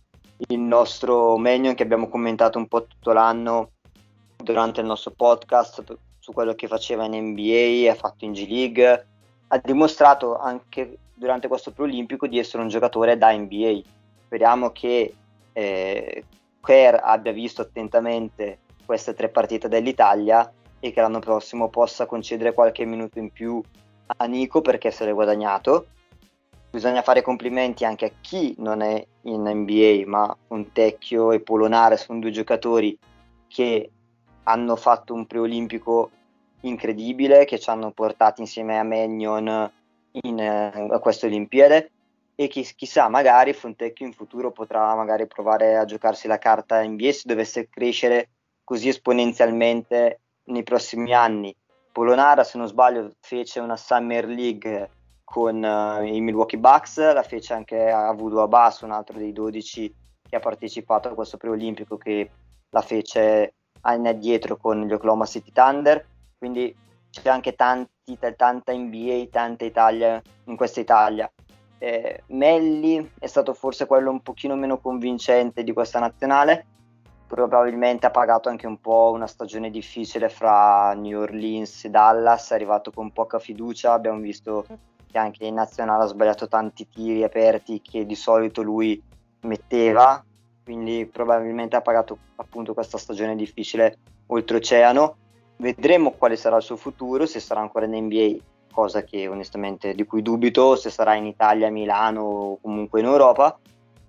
Il 0.49 0.59
nostro 0.59 1.37
Magnon 1.37 1.77
che 1.77 1.85
abbiamo 1.85 2.09
commentato 2.09 2.59
un 2.59 2.67
po' 2.67 2.87
tutto 2.87 3.13
l'anno 3.13 3.71
durante 4.37 4.81
il 4.81 4.87
nostro 4.89 5.13
podcast 5.13 5.97
su 6.19 6.33
quello 6.33 6.57
che 6.57 6.67
faceva 6.67 7.05
in 7.05 7.15
NBA, 7.15 7.89
ha 7.89 7.95
fatto 7.95 8.25
in 8.25 8.33
G 8.33 8.49
League, 8.49 9.07
ha 9.47 9.59
dimostrato 9.59 10.37
anche 10.39 10.99
durante 11.15 11.47
questo 11.47 11.71
preolimpico 11.71 12.27
di 12.27 12.41
essere 12.41 12.65
un 12.65 12.69
giocatore 12.69 13.17
da 13.17 13.31
NBA. 13.31 13.81
Speriamo 14.25 14.71
che 14.71 15.15
eh, 15.53 16.25
Kerr 16.61 16.99
abbia 17.01 17.31
visto 17.31 17.63
attentamente 17.63 18.59
queste 18.85 19.15
tre 19.15 19.29
partite 19.29 19.69
dell'Italia 19.69 20.53
e 20.81 20.93
che 20.93 21.01
l'anno 21.01 21.21
prossimo 21.21 21.69
possa 21.69 22.07
concedere 22.07 22.55
qualche 22.55 22.85
minuto 22.85 23.21
in 23.21 23.31
più 23.31 23.63
a 24.17 24.25
Nico 24.27 24.61
perché 24.61 24.91
se 24.91 25.05
l'è 25.05 25.13
guadagnato. 25.13 25.87
Bisogna 26.71 27.03
fare 27.03 27.21
complimenti 27.23 27.85
anche 27.85 28.07
a 28.07 28.13
chi 28.21 28.55
non 28.59 28.81
è 28.81 29.07
in 29.23 29.43
NBA, 29.43 30.05
ma 30.07 30.35
Fontecchio 30.47 31.33
e 31.33 31.41
Polonare 31.41 31.99
sono 31.99 32.19
due 32.19 32.31
giocatori 32.31 32.99
che 33.47 33.91
hanno 34.45 34.77
fatto 34.77 35.13
un 35.13 35.27
preolimpico 35.27 36.11
incredibile, 36.63 37.45
che 37.45 37.59
ci 37.59 37.69
hanno 37.69 37.91
portato 37.91 38.41
insieme 38.41 38.79
a 38.79 38.85
Magnon 38.85 39.71
in, 40.13 40.35
uh, 40.39 40.93
a 40.93 40.99
queste 40.99 41.27
Olimpiadi 41.27 41.91
e 42.35 42.49
chi, 42.49 42.63
chissà, 42.75 43.09
magari 43.09 43.53
Fontecchio 43.53 44.07
in 44.07 44.13
futuro 44.13 44.51
potrà 44.51 44.95
magari 44.95 45.27
provare 45.27 45.77
a 45.77 45.85
giocarsi 45.85 46.27
la 46.27 46.39
carta 46.39 46.83
NBA 46.83 47.13
se 47.13 47.23
dovesse 47.25 47.69
crescere 47.69 48.31
così 48.65 48.89
esponenzialmente 48.89 50.21
nei 50.45 50.63
prossimi 50.63 51.13
anni 51.13 51.55
Polonara, 51.93 52.43
se 52.43 52.59
non 52.59 52.67
sbaglio, 52.67 53.15
fece 53.21 53.61
una 53.61 53.77
Summer 53.77 54.27
League 54.27 54.91
con 55.23 55.63
uh, 55.63 56.03
i 56.03 56.21
Milwaukee 56.21 56.59
Bucks, 56.59 56.99
la 57.13 57.23
fece 57.23 57.55
anche 57.55 57.91
a 57.91 58.11
Voodoo 58.13 58.43
Abbas, 58.43 58.81
un 58.81 58.91
altro 58.91 59.19
dei 59.19 59.33
12 59.33 59.95
che 60.29 60.37
ha 60.37 60.41
partecipato 60.41 61.09
a 61.09 61.15
questo 61.15 61.37
preolimpico 61.37 61.97
che 61.99 62.31
la 62.71 62.81
fece 62.81 63.55
anni 63.83 64.09
addietro 64.09 64.57
con 64.57 64.87
gli 64.87 64.93
Oklahoma 64.93 65.27
City 65.27 65.53
Thunder, 65.53 66.05
quindi 66.39 66.75
c'è 67.11 67.29
anche 67.29 67.55
tanti, 67.55 68.19
t- 68.19 68.37
tanta 68.37 68.73
NBA, 68.73 69.27
tanta 69.31 69.65
Italia 69.65 70.23
in 70.45 70.57
questa 70.57 70.81
Italia. 70.81 71.31
Eh, 71.79 72.23
Melli 72.29 73.13
è 73.19 73.27
stato 73.27 73.55
forse 73.55 73.87
quello 73.87 74.11
un 74.11 74.23
pochino 74.23 74.55
meno 74.55 74.79
convincente 74.79 75.63
di 75.65 75.73
questa 75.73 75.99
nazionale, 75.99 76.67
probabilmente 77.33 78.05
ha 78.05 78.11
pagato 78.11 78.51
anche 78.51 78.67
un 78.67 78.79
po' 78.79 79.11
una 79.15 79.27
stagione 79.27 79.71
difficile 79.71 80.29
fra 80.29 80.93
New 80.93 81.19
Orleans 81.19 81.87
e 81.87 81.89
Dallas, 81.89 82.51
è 82.51 82.55
arrivato 82.55 82.91
con 82.91 83.11
poca 83.11 83.39
fiducia, 83.39 83.95
abbiamo 83.95 84.21
visto 84.21 84.67
che 85.11 85.17
anche 85.17 85.47
in 85.47 85.55
nazionale 85.55 86.03
ha 86.03 86.09
sbagliato 86.09 86.47
tanti 86.47 86.87
tiri 86.91 87.25
aperti 87.25 87.81
che 87.81 88.05
di 88.05 88.15
solito 88.15 88.61
lui 88.61 89.03
metteva, 89.45 90.23
quindi 90.63 91.09
probabilmente 91.11 91.75
ha 91.75 91.81
pagato 91.81 92.19
appunto 92.37 92.75
questa 92.75 92.99
stagione 92.99 93.35
difficile 93.35 93.97
oltreoceano. 94.27 95.17
Vedremo 95.57 96.11
quale 96.11 96.37
sarà 96.37 96.57
il 96.57 96.63
suo 96.63 96.77
futuro, 96.77 97.25
se 97.25 97.41
sarà 97.41 97.61
ancora 97.61 97.87
in 97.87 97.97
NBA, 97.97 98.43
cosa 98.75 99.05
che 99.05 99.27
onestamente 99.27 99.95
di 99.95 100.05
cui 100.05 100.21
dubito, 100.21 100.77
se 100.77 100.91
sarà 100.91 101.15
in 101.15 101.25
Italia, 101.25 101.71
Milano 101.71 102.21
o 102.21 102.59
comunque 102.61 103.01
in 103.01 103.07
Europa 103.07 103.59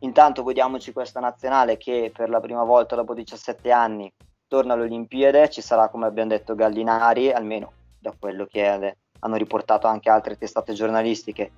intanto 0.03 0.43
godiamoci 0.43 0.93
questa 0.93 1.19
nazionale 1.19 1.77
che 1.77 2.11
per 2.15 2.29
la 2.29 2.39
prima 2.39 2.63
volta 2.63 2.95
dopo 2.95 3.13
17 3.13 3.71
anni 3.71 4.11
torna 4.47 4.73
alle 4.73 4.83
Olimpiadi, 4.83 5.49
ci 5.49 5.61
sarà 5.61 5.89
come 5.89 6.05
abbiamo 6.05 6.29
detto 6.29 6.55
Gallinari, 6.55 7.31
almeno 7.31 7.71
da 7.99 8.13
quello 8.17 8.45
che 8.45 8.63
è, 8.63 8.95
hanno 9.19 9.35
riportato 9.35 9.87
anche 9.87 10.09
altre 10.09 10.37
testate 10.37 10.73
giornalistiche, 10.73 11.51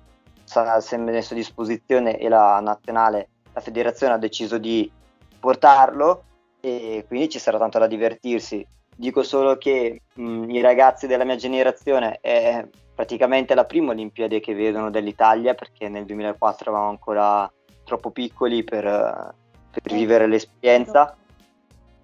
sarà 0.44 0.80
sempre 0.80 1.12
messo 1.12 1.34
a 1.34 1.36
disposizione 1.36 2.18
e 2.18 2.28
la 2.28 2.60
nazionale, 2.60 3.28
la 3.52 3.60
federazione 3.60 4.14
ha 4.14 4.18
deciso 4.18 4.58
di 4.58 4.90
portarlo 5.38 6.24
e 6.60 7.04
quindi 7.06 7.28
ci 7.28 7.38
sarà 7.38 7.58
tanto 7.58 7.78
da 7.78 7.86
divertirsi. 7.86 8.66
Dico 8.98 9.22
solo 9.22 9.58
che 9.58 10.02
mh, 10.14 10.48
i 10.48 10.60
ragazzi 10.62 11.06
della 11.06 11.24
mia 11.24 11.36
generazione 11.36 12.18
è 12.22 12.66
praticamente 12.94 13.54
la 13.54 13.66
prima 13.66 13.90
Olimpiade 13.90 14.40
che 14.40 14.54
vedono 14.54 14.88
dell'Italia 14.88 15.52
perché 15.52 15.90
nel 15.90 16.06
2004 16.06 16.70
eravamo 16.70 16.88
ancora 16.88 17.52
troppo 17.86 18.10
piccoli 18.10 18.64
per, 18.64 18.82
per 18.82 19.92
vivere 19.92 20.26
l'esperienza. 20.26 21.16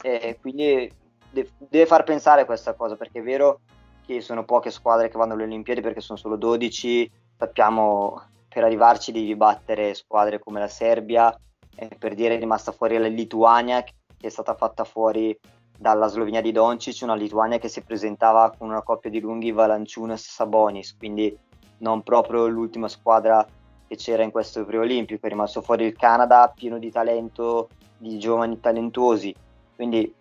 e 0.01 0.38
quindi 0.40 0.90
deve 1.31 1.87
far 1.87 2.05
pensare 2.05 2.45
questa 2.45 2.75
cosa 2.75 2.97
perché 2.97 3.18
è 3.18 3.23
vero 3.23 3.61
che 4.05 4.21
sono 4.21 4.45
poche 4.45 4.71
squadre 4.71 5.09
che 5.09 5.18
vanno 5.18 5.35
alle 5.35 5.45
Olimpiadi 5.45 5.81
perché 5.81 6.01
sono 6.01 6.18
solo 6.18 6.37
12 6.37 7.11
sappiamo 7.37 8.21
per 8.49 8.64
arrivarci 8.64 9.12
devi 9.12 9.35
battere 9.37 9.95
squadre 9.95 10.38
come 10.38 10.61
la 10.61 10.68
Serbia 10.68 11.35
eh, 11.75 11.88
per 11.99 12.14
dire 12.14 12.35
è 12.35 12.38
rimasta 12.38 12.73
fuori 12.73 12.99
la 12.99 13.07
Lituania 13.07 13.83
che 13.83 13.92
è 14.18 14.29
stata 14.29 14.55
fatta 14.55 14.85
fuori 14.85 15.38
dalla 15.83 16.07
Slovenia 16.07 16.40
di 16.40 16.53
Doncic, 16.53 17.01
una 17.03 17.16
Lituania 17.16 17.59
che 17.59 17.68
si 17.68 17.83
presentava 17.83 18.55
con 18.57 18.68
una 18.68 18.83
coppia 18.83 19.11
di 19.11 19.18
lunghi 19.18 19.51
Valanciunas 19.51 20.23
Sabonis, 20.23 20.97
quindi 20.97 21.37
non 21.79 22.03
proprio 22.03 22.47
l'ultima 22.47 22.87
squadra 22.87 23.45
che 23.92 23.96
c'era 23.96 24.22
in 24.22 24.31
questo 24.31 24.64
preolimpico, 24.64 25.26
è 25.26 25.28
rimasto 25.28 25.61
fuori 25.61 25.85
il 25.85 25.94
Canada 25.94 26.50
pieno 26.55 26.78
di 26.78 26.90
talento, 26.90 27.68
di 27.98 28.18
giovani 28.18 28.59
talentuosi, 28.59 29.35
quindi 29.76 30.12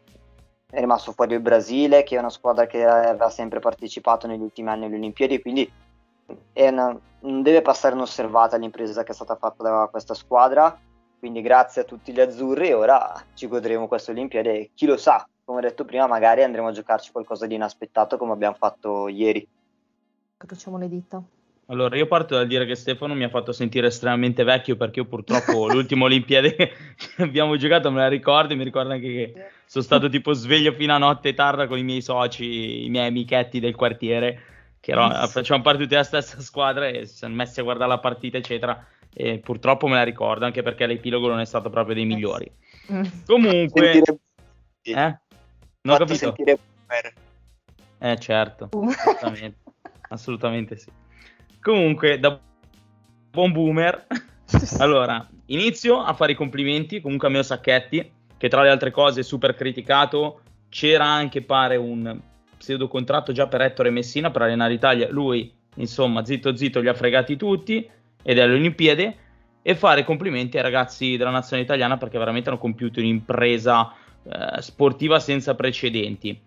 è 0.69 0.79
rimasto 0.79 1.13
fuori 1.13 1.35
il 1.35 1.39
Brasile 1.39 2.03
che 2.03 2.17
è 2.17 2.19
una 2.19 2.29
squadra 2.29 2.67
che 2.67 2.83
aveva 2.83 3.29
sempre 3.29 3.59
partecipato 3.59 4.27
negli 4.27 4.41
ultimi 4.41 4.67
anni 4.67 4.85
alle 4.85 4.95
Olimpiadi, 4.95 5.41
quindi 5.41 5.71
una, 6.53 6.99
non 7.21 7.41
deve 7.41 7.61
passare 7.61 7.95
inosservata 7.95 8.57
l'impresa 8.57 9.03
che 9.03 9.13
è 9.13 9.15
stata 9.15 9.37
fatta 9.37 9.63
da 9.63 9.87
questa 9.89 10.15
squadra, 10.15 10.77
quindi 11.17 11.41
grazie 11.41 11.83
a 11.83 11.85
tutti 11.85 12.11
gli 12.11 12.19
azzurri 12.19 12.73
ora 12.73 13.13
ci 13.35 13.47
godremo 13.47 13.87
queste 13.87 14.11
Olimpiadi 14.11 14.49
e 14.49 14.71
chi 14.73 14.85
lo 14.85 14.97
sa, 14.97 15.25
come 15.45 15.59
ho 15.59 15.61
detto 15.61 15.85
prima, 15.85 16.07
magari 16.07 16.43
andremo 16.43 16.67
a 16.67 16.73
giocarci 16.73 17.13
qualcosa 17.13 17.47
di 17.47 17.55
inaspettato 17.55 18.17
come 18.17 18.33
abbiamo 18.33 18.55
fatto 18.55 19.07
ieri. 19.07 19.47
Facciamo 20.45 20.77
le 20.77 20.89
dita. 20.89 21.23
Allora, 21.71 21.95
io 21.95 22.05
parto 22.05 22.35
dal 22.35 22.47
dire 22.47 22.65
che 22.65 22.75
Stefano 22.75 23.15
mi 23.15 23.23
ha 23.23 23.29
fatto 23.29 23.53
sentire 23.53 23.87
estremamente 23.87 24.43
vecchio 24.43 24.75
perché 24.75 24.99
io 24.99 25.05
purtroppo 25.05 25.67
l'ultima 25.71 26.03
Olimpiade 26.03 26.53
che 26.53 26.73
abbiamo 27.19 27.55
giocato 27.55 27.89
me 27.89 28.01
la 28.01 28.09
ricordo 28.09 28.51
e 28.51 28.57
mi 28.57 28.65
ricordo 28.65 28.91
anche 28.91 29.07
che 29.07 29.33
sono 29.65 29.81
stato 29.81 30.09
tipo 30.09 30.33
sveglio 30.33 30.73
fino 30.73 30.93
a 30.93 30.97
notte 30.97 31.33
tarda 31.33 31.67
con 31.67 31.77
i 31.77 31.83
miei 31.83 32.01
soci, 32.01 32.83
i 32.83 32.89
miei 32.89 33.07
amichetti 33.07 33.61
del 33.61 33.73
quartiere, 33.73 34.41
che 34.81 34.91
ero, 34.91 35.07
facevamo 35.27 35.63
parte 35.63 35.79
tutti 35.79 35.91
della 35.91 36.03
stessa 36.03 36.41
squadra 36.41 36.89
e 36.89 37.05
si 37.05 37.15
sono 37.15 37.35
messi 37.35 37.61
a 37.61 37.63
guardare 37.63 37.89
la 37.89 37.99
partita, 37.99 38.37
eccetera. 38.37 38.85
E 39.13 39.39
purtroppo 39.39 39.87
me 39.87 39.95
la 39.95 40.03
ricordo 40.03 40.43
anche 40.43 40.63
perché 40.63 40.85
l'epilogo 40.85 41.29
non 41.29 41.39
è 41.39 41.45
stato 41.45 41.69
proprio 41.69 41.95
dei 41.95 42.05
migliori. 42.05 42.51
Comunque, 43.25 43.93
Sentire... 43.93 44.19
eh? 44.81 45.19
Non 45.83 45.95
ho 45.95 45.97
capito. 45.97 46.33
Sentire... 46.35 46.59
Eh 47.99 48.19
certo, 48.19 48.69
assolutamente. 48.73 49.57
assolutamente 50.09 50.75
sì. 50.75 50.91
Comunque, 51.61 52.19
da 52.19 52.39
buon 53.29 53.51
boomer, 53.51 54.07
allora, 54.79 55.27
inizio 55.47 56.01
a 56.01 56.13
fare 56.13 56.31
i 56.31 56.35
complimenti 56.35 57.01
comunque 57.01 57.27
a 57.27 57.31
Meo 57.31 57.43
Sacchetti, 57.43 58.11
che 58.35 58.49
tra 58.49 58.63
le 58.63 58.69
altre 58.69 58.89
cose 58.89 59.19
è 59.19 59.23
super 59.23 59.53
criticato. 59.53 60.41
C'era 60.69 61.05
anche, 61.05 61.43
pare, 61.43 61.75
un 61.75 62.19
pseudo 62.57 62.87
contratto 62.87 63.31
già 63.31 63.47
per 63.47 63.61
Ettore 63.61 63.91
Messina 63.91 64.31
per 64.31 64.41
allenare 64.41 64.71
l'Italia. 64.71 65.07
Lui, 65.11 65.53
insomma, 65.75 66.25
zitto 66.25 66.55
zitto, 66.55 66.79
li 66.79 66.87
ha 66.87 66.93
fregati 66.95 67.35
tutti 67.35 67.87
ed 68.23 68.37
è 68.37 68.41
alle 68.41 68.55
Olimpiadi. 68.55 69.15
E 69.63 69.75
fare 69.75 70.03
complimenti 70.03 70.57
ai 70.57 70.63
ragazzi 70.63 71.17
della 71.17 71.29
nazione 71.29 71.61
italiana 71.61 71.97
perché 71.97 72.17
veramente 72.17 72.49
hanno 72.49 72.57
compiuto 72.57 72.99
un'impresa 72.99 73.93
eh, 74.23 74.59
sportiva 74.59 75.19
senza 75.19 75.53
precedenti. 75.53 76.39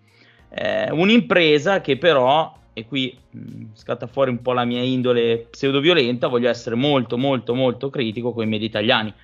Eh, 0.49 0.91
un'impresa 0.91 1.81
che 1.81 1.97
però, 1.97 2.53
e 2.75 2.85
qui 2.85 3.17
mh, 3.31 3.39
mm, 3.39 3.65
scatta 3.73 4.07
fuori 4.07 4.31
un 4.31 4.43
po' 4.43 4.53
la 4.53 4.65
mia 4.65 4.83
indole 4.83 5.47
pseudo-violenta, 5.51 6.27
voglio 6.27 6.51
essere 6.51 6.75
molto 6.75 7.17
molto 7.17 7.55
molto 7.55 7.89
critico 7.89 8.33
con 8.33 8.45
i 8.45 8.49
media 8.49 8.67
italiani, 8.67 9.15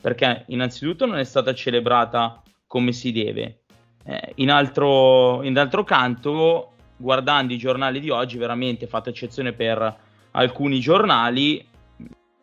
perché 0.00 0.44
innanzitutto 0.48 1.06
non 1.06 1.16
è 1.16 1.24
stata 1.24 1.54
celebrata 1.54 2.42
come 2.66 2.92
si 2.92 3.12
deve. 3.12 3.60
Eh, 4.04 4.32
in, 4.36 4.50
altro, 4.50 5.42
in 5.42 5.56
altro 5.58 5.84
canto, 5.84 6.72
guardando 6.96 7.52
i 7.52 7.58
giornali 7.58 8.00
di 8.00 8.10
oggi, 8.10 8.36
veramente 8.36 8.86
fatta 8.86 9.10
eccezione 9.10 9.52
per 9.52 9.98
alcuni 10.32 10.80
giornali, 10.80 11.64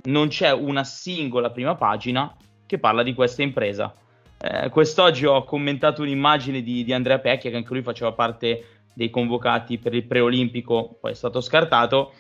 non 0.06 0.28
c'è 0.30 0.52
una 0.52 0.84
singola 0.84 1.52
prima 1.52 1.76
pagina 1.76 2.36
che 2.66 2.80
parla 2.80 3.04
di 3.04 3.14
questa 3.14 3.44
impresa. 3.44 3.94
Eh, 4.40 4.70
quest'oggi 4.70 5.26
ho 5.26 5.44
commentato 5.44 6.02
un'immagine 6.02 6.62
di, 6.62 6.84
di, 6.84 6.94
Andrea 6.94 7.20
Pecchia, 7.20 7.50
che 7.50 7.56
anche 7.56 7.74
lui 7.74 7.82
faceva 7.82 8.12
parte 8.12 8.83
dei 8.94 9.10
convocati 9.10 9.78
per 9.78 9.94
il 9.94 10.04
preolimpico, 10.04 10.98
poi 11.00 11.12
è 11.12 11.16
stato 11.16 11.42
scartato. 11.42 12.14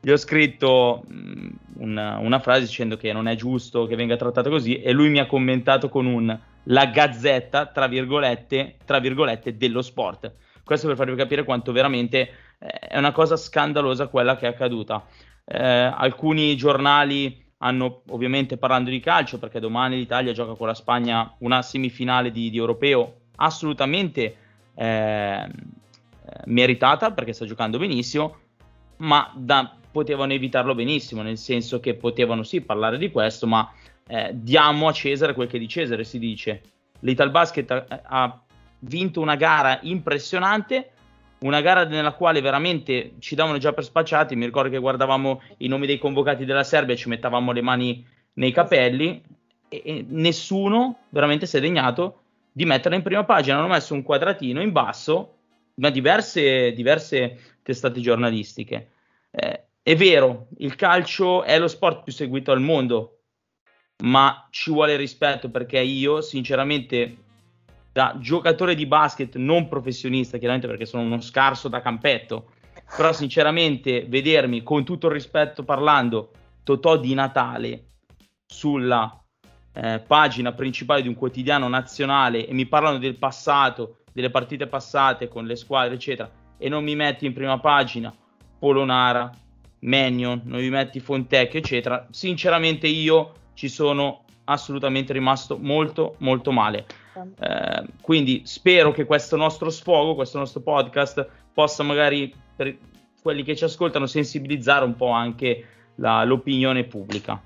Gli 0.00 0.10
ho 0.10 0.16
scritto 0.16 1.04
mm, 1.10 1.48
una, 1.78 2.18
una, 2.18 2.38
frase 2.38 2.60
dicendo 2.60 2.96
che 2.96 3.12
non 3.12 3.28
è 3.28 3.34
giusto 3.34 3.86
che 3.86 3.96
venga 3.96 4.16
trattato 4.16 4.50
così, 4.50 4.80
e 4.80 4.92
lui 4.92 5.08
mi 5.08 5.18
ha 5.18 5.26
commentato 5.26 5.88
con 5.88 6.06
un 6.06 6.38
la 6.68 6.86
gazzetta, 6.86 7.66
tra 7.66 7.86
virgolette, 7.86 8.76
tra 8.84 8.98
virgolette, 8.98 9.56
dello 9.56 9.82
sport. 9.82 10.32
Questo 10.64 10.88
per 10.88 10.96
farvi 10.96 11.14
capire 11.14 11.44
quanto 11.44 11.72
veramente 11.72 12.28
eh, 12.58 12.66
è 12.66 12.98
una 12.98 13.12
cosa 13.12 13.36
scandalosa 13.36 14.08
quella 14.08 14.36
che 14.36 14.46
è 14.46 14.48
accaduta. 14.48 15.04
Eh, 15.44 15.58
alcuni 15.58 16.56
giornali 16.56 17.44
hanno 17.58 18.02
ovviamente 18.08 18.56
parlando 18.56 18.90
di 18.90 19.00
calcio 19.00 19.38
perché 19.38 19.60
domani 19.60 19.96
l'Italia 19.96 20.32
gioca 20.32 20.54
con 20.54 20.66
la 20.66 20.74
Spagna 20.74 21.34
una 21.38 21.62
semifinale 21.62 22.30
di, 22.30 22.50
di 22.50 22.58
europeo 22.58 23.20
assolutamente 23.36 24.36
eh, 24.74 25.48
meritata 26.46 27.12
perché 27.12 27.32
sta 27.32 27.44
giocando 27.44 27.78
benissimo 27.78 28.36
ma 28.98 29.32
da, 29.34 29.74
potevano 29.90 30.32
evitarlo 30.32 30.74
benissimo 30.74 31.22
nel 31.22 31.38
senso 31.38 31.80
che 31.80 31.94
potevano 31.94 32.42
sì 32.42 32.60
parlare 32.60 32.98
di 32.98 33.10
questo 33.10 33.46
ma 33.46 33.70
eh, 34.06 34.30
diamo 34.32 34.88
a 34.88 34.92
Cesare 34.92 35.34
quel 35.34 35.48
che 35.48 35.58
di 35.58 35.68
Cesare 35.68 36.04
si 36.04 36.18
dice 36.18 36.62
l'Ital 37.00 37.30
Basket 37.30 37.70
ha, 37.70 37.86
ha 38.02 38.40
vinto 38.80 39.20
una 39.20 39.36
gara 39.36 39.78
impressionante 39.82 40.92
una 41.38 41.60
gara 41.60 41.84
nella 41.84 42.12
quale 42.12 42.40
veramente 42.40 43.14
ci 43.18 43.34
davano 43.34 43.58
già 43.58 43.72
per 43.72 43.84
spacciati. 43.84 44.36
Mi 44.36 44.46
ricordo 44.46 44.70
che 44.70 44.78
guardavamo 44.78 45.42
i 45.58 45.68
nomi 45.68 45.86
dei 45.86 45.98
convocati 45.98 46.44
della 46.44 46.64
Serbia 46.64 46.94
e 46.94 46.98
ci 46.98 47.08
mettavamo 47.08 47.52
le 47.52 47.60
mani 47.60 48.06
nei 48.34 48.52
capelli 48.52 49.22
e, 49.68 49.82
e 49.84 50.04
nessuno 50.08 51.00
veramente 51.10 51.46
si 51.46 51.56
è 51.56 51.60
degnato 51.60 52.22
di 52.52 52.64
metterla 52.64 52.96
in 52.96 53.02
prima 53.02 53.24
pagina. 53.24 53.58
Hanno 53.58 53.68
messo 53.68 53.92
un 53.92 54.02
quadratino 54.02 54.62
in 54.62 54.72
basso, 54.72 55.35
ma 55.76 55.90
diverse, 55.90 56.72
diverse 56.72 57.58
testate 57.62 58.00
giornalistiche. 58.00 58.90
Eh, 59.30 59.64
è 59.82 59.96
vero, 59.96 60.48
il 60.58 60.74
calcio 60.74 61.42
è 61.42 61.58
lo 61.58 61.68
sport 61.68 62.02
più 62.02 62.12
seguito 62.12 62.52
al 62.52 62.60
mondo, 62.60 63.20
ma 64.04 64.46
ci 64.50 64.70
vuole 64.70 64.96
rispetto 64.96 65.50
perché 65.50 65.78
io, 65.80 66.20
sinceramente, 66.20 67.16
da 67.92 68.16
giocatore 68.18 68.74
di 68.74 68.86
basket 68.86 69.36
non 69.36 69.68
professionista, 69.68 70.38
chiaramente 70.38 70.66
perché 70.66 70.86
sono 70.86 71.02
uno 71.02 71.20
scarso 71.20 71.68
da 71.68 71.80
campetto, 71.80 72.52
però 72.96 73.12
sinceramente 73.12 74.04
vedermi 74.06 74.62
con 74.62 74.84
tutto 74.84 75.06
il 75.06 75.12
rispetto 75.12 75.64
parlando 75.64 76.30
Totò 76.62 76.96
di 76.96 77.14
Natale 77.14 77.92
sulla 78.44 79.24
eh, 79.72 80.00
pagina 80.00 80.52
principale 80.52 81.02
di 81.02 81.08
un 81.08 81.14
quotidiano 81.14 81.68
nazionale 81.68 82.46
e 82.46 82.52
mi 82.52 82.66
parlano 82.66 82.98
del 82.98 83.16
passato, 83.16 83.98
delle 84.16 84.30
partite 84.30 84.66
passate 84.66 85.28
con 85.28 85.44
le 85.44 85.56
squadre, 85.56 85.96
eccetera, 85.96 86.30
e 86.56 86.70
non 86.70 86.82
mi 86.82 86.96
metti 86.96 87.26
in 87.26 87.34
prima 87.34 87.60
pagina 87.60 88.14
Polonara, 88.58 89.30
Menion, 89.80 90.40
non 90.44 90.60
mi 90.60 90.70
metti 90.70 91.00
Fontec, 91.00 91.54
eccetera, 91.54 92.06
sinceramente 92.10 92.86
io 92.86 93.34
ci 93.52 93.68
sono 93.68 94.24
assolutamente 94.44 95.12
rimasto 95.12 95.58
molto 95.58 96.14
molto 96.20 96.50
male. 96.50 96.86
Eh, 97.38 97.84
quindi 98.00 98.40
spero 98.46 98.90
che 98.90 99.04
questo 99.04 99.36
nostro 99.36 99.68
sfogo, 99.68 100.14
questo 100.14 100.38
nostro 100.38 100.60
podcast 100.60 101.28
possa 101.52 101.82
magari 101.82 102.34
per 102.56 102.74
quelli 103.20 103.42
che 103.42 103.54
ci 103.54 103.64
ascoltano 103.64 104.06
sensibilizzare 104.06 104.86
un 104.86 104.96
po' 104.96 105.10
anche 105.10 105.66
la, 105.96 106.24
l'opinione 106.24 106.84
pubblica. 106.84 107.38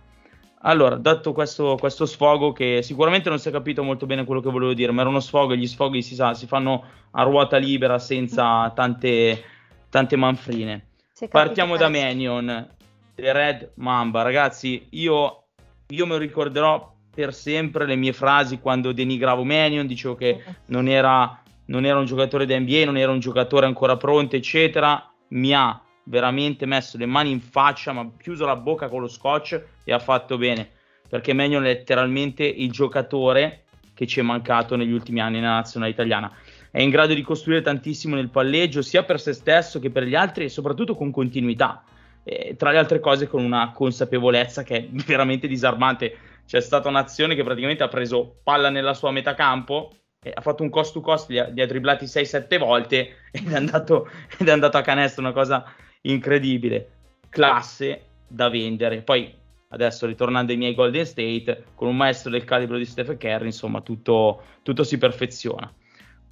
Allora, 0.62 0.96
dato 0.96 1.33
questo, 1.33 1.77
questo, 1.79 2.05
sfogo 2.05 2.53
che 2.53 2.83
sicuramente 2.83 3.31
non 3.31 3.38
si 3.38 3.49
è 3.49 3.53
capito 3.53 3.83
molto 3.83 4.05
bene 4.05 4.25
quello 4.25 4.42
che 4.42 4.51
volevo 4.51 4.75
dire, 4.75 4.92
ma 4.92 5.01
era 5.01 5.09
uno 5.09 5.20
sfogo 5.20 5.55
e 5.55 5.57
gli 5.57 5.66
sfoghi 5.66 6.03
si 6.03 6.14
sa, 6.14 6.35
si 6.35 6.46
fanno 6.46 6.85
a 7.12 7.23
ruota 7.23 7.57
libera 7.57 7.99
senza 7.99 8.68
tante, 8.75 9.42
tante 9.88 10.16
manfrine. 10.16 10.88
Partiamo 11.31 11.77
da 11.77 11.88
Manion, 11.88 12.68
The 13.14 13.33
Red 13.33 13.73
Mamba. 13.77 14.23
Ragazzi, 14.23 14.87
io, 14.90 15.44
io 15.88 16.07
me 16.07 16.12
lo 16.12 16.18
ricorderò 16.18 16.94
per 17.14 17.33
sempre 17.33 17.87
le 17.87 17.96
mie 17.96 18.12
frasi 18.12 18.59
quando 18.59 18.92
denigravo 18.92 19.44
Manion, 19.44 19.87
dicevo 19.87 20.14
che 20.14 20.42
non 20.66 20.88
era, 20.88 21.42
non 21.66 21.87
era 21.87 21.99
un 21.99 22.05
giocatore 22.05 22.44
da 22.44 22.59
NBA, 22.59 22.85
non 22.85 22.99
era 22.99 23.12
un 23.12 23.18
giocatore 23.18 23.64
ancora 23.64 23.96
pronto, 23.96 24.37
eccetera. 24.37 25.11
Mi 25.29 25.55
ha 25.55 25.81
veramente 26.11 26.66
messo 26.66 26.99
le 26.99 27.07
mani 27.07 27.31
in 27.31 27.40
faccia, 27.40 27.92
ma 27.92 28.11
chiuso 28.20 28.44
la 28.44 28.57
bocca 28.57 28.88
con 28.88 29.01
lo 29.01 29.07
scotch 29.07 29.62
e 29.85 29.92
ha 29.92 30.01
fatto 30.01 30.37
bene, 30.37 30.68
perché 31.09 31.33
Manion 31.33 31.62
è 31.62 31.68
letteralmente 31.68 32.44
il 32.44 32.70
giocatore 32.73 33.62
che 33.94 34.07
ci 34.07 34.18
è 34.18 34.23
mancato 34.23 34.77
negli 34.77 34.92
ultimi 34.92 35.20
anni 35.20 35.38
nella 35.38 35.55
nazionale 35.55 35.92
italiana. 35.92 36.31
È 36.70 36.81
in 36.81 36.90
grado 36.90 37.14
di 37.14 37.23
costruire 37.23 37.62
tantissimo 37.62 38.16
nel 38.16 38.29
palleggio, 38.29 38.83
sia 38.83 39.05
per 39.05 39.20
se 39.20 39.33
stesso 39.33 39.79
che 39.79 39.90
per 39.90 40.05
gli 40.05 40.14
altri, 40.14 40.44
e 40.44 40.49
soprattutto 40.49 40.96
con 40.96 41.11
continuità. 41.11 41.85
E, 42.25 42.55
tra 42.57 42.70
le 42.70 42.79
altre 42.79 42.99
cose, 42.99 43.29
con 43.29 43.44
una 43.44 43.73
consapevolezza 43.73 44.62
che 44.62 44.77
è 44.77 44.88
veramente 44.90 45.46
disarmante. 45.46 46.16
C'è 46.46 46.61
stata 46.61 46.88
un'azione 46.88 47.35
che 47.35 47.44
praticamente 47.44 47.83
ha 47.83 47.88
preso 47.88 48.40
palla 48.42 48.70
nella 48.70 48.94
sua 48.94 49.12
metà 49.12 49.35
campo, 49.35 49.94
ha 50.33 50.40
fatto 50.40 50.62
un 50.62 50.70
cost 50.70 50.92
to 50.92 51.01
cost, 51.01 51.29
li 51.29 51.38
ha, 51.38 51.46
li 51.46 51.61
ha 51.61 51.66
driblati 51.66 52.07
6-7 52.07 52.59
volte 52.59 53.16
ed 53.31 53.51
è, 53.51 53.55
andato, 53.55 54.09
ed 54.38 54.49
è 54.49 54.51
andato 54.51 54.77
a 54.77 54.83
canestro, 54.83 55.23
una 55.23 55.33
cosa 55.33 55.64
incredibile. 56.03 56.91
Classe 57.29 58.05
da 58.27 58.49
vendere. 58.49 59.03
Poi 59.03 59.35
adesso 59.69 60.07
ritornando 60.07 60.53
ai 60.53 60.59
miei 60.59 60.75
Golden 60.75 61.07
State, 61.07 61.65
con 61.75 61.89
un 61.89 61.97
maestro 61.97 62.31
del 62.31 62.45
calibro 62.45 62.77
di 62.77 62.85
Stephen 62.85 63.19
Curry, 63.19 63.47
insomma, 63.47 63.81
tutto, 63.81 64.43
tutto 64.63 64.85
si 64.85 64.99
perfeziona. 64.99 65.73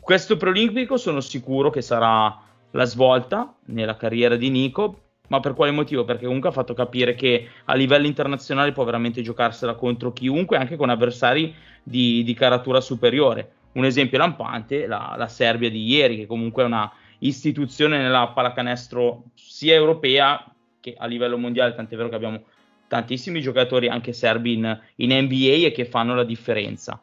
Questo 0.00 0.36
preolimpico 0.36 0.96
sono 0.96 1.20
sicuro 1.20 1.70
che 1.70 1.82
sarà 1.82 2.36
la 2.70 2.84
svolta 2.84 3.54
nella 3.66 3.96
carriera 3.96 4.36
di 4.36 4.50
Nico, 4.50 5.02
ma 5.28 5.40
per 5.40 5.54
quale 5.54 5.70
motivo? 5.70 6.04
Perché 6.04 6.24
comunque 6.24 6.48
ha 6.48 6.52
fatto 6.52 6.74
capire 6.74 7.14
che 7.14 7.48
a 7.66 7.74
livello 7.74 8.06
internazionale 8.06 8.72
può 8.72 8.84
veramente 8.84 9.20
giocarsela 9.22 9.74
contro 9.74 10.12
chiunque, 10.12 10.56
anche 10.56 10.76
con 10.76 10.88
avversari 10.88 11.54
di, 11.82 12.24
di 12.24 12.34
caratura 12.34 12.80
superiore. 12.80 13.52
Un 13.72 13.84
esempio 13.84 14.18
lampante, 14.18 14.86
la, 14.86 15.14
la 15.16 15.28
Serbia 15.28 15.70
di 15.70 15.86
ieri, 15.86 16.16
che 16.16 16.26
comunque 16.26 16.62
è 16.62 16.66
una 16.66 16.90
istituzione 17.20 17.98
nella 17.98 18.28
pallacanestro 18.28 19.24
sia 19.34 19.74
europea 19.74 20.44
che 20.80 20.94
a 20.96 21.06
livello 21.06 21.38
mondiale, 21.38 21.74
tant'è 21.74 21.96
vero 21.96 22.08
che 22.08 22.14
abbiamo 22.14 22.42
tantissimi 22.86 23.40
giocatori 23.40 23.88
anche 23.88 24.12
serbi 24.12 24.54
in, 24.54 24.80
in 24.96 25.12
NBA 25.12 25.66
e 25.66 25.72
che 25.72 25.84
fanno 25.84 26.14
la 26.14 26.24
differenza. 26.24 27.00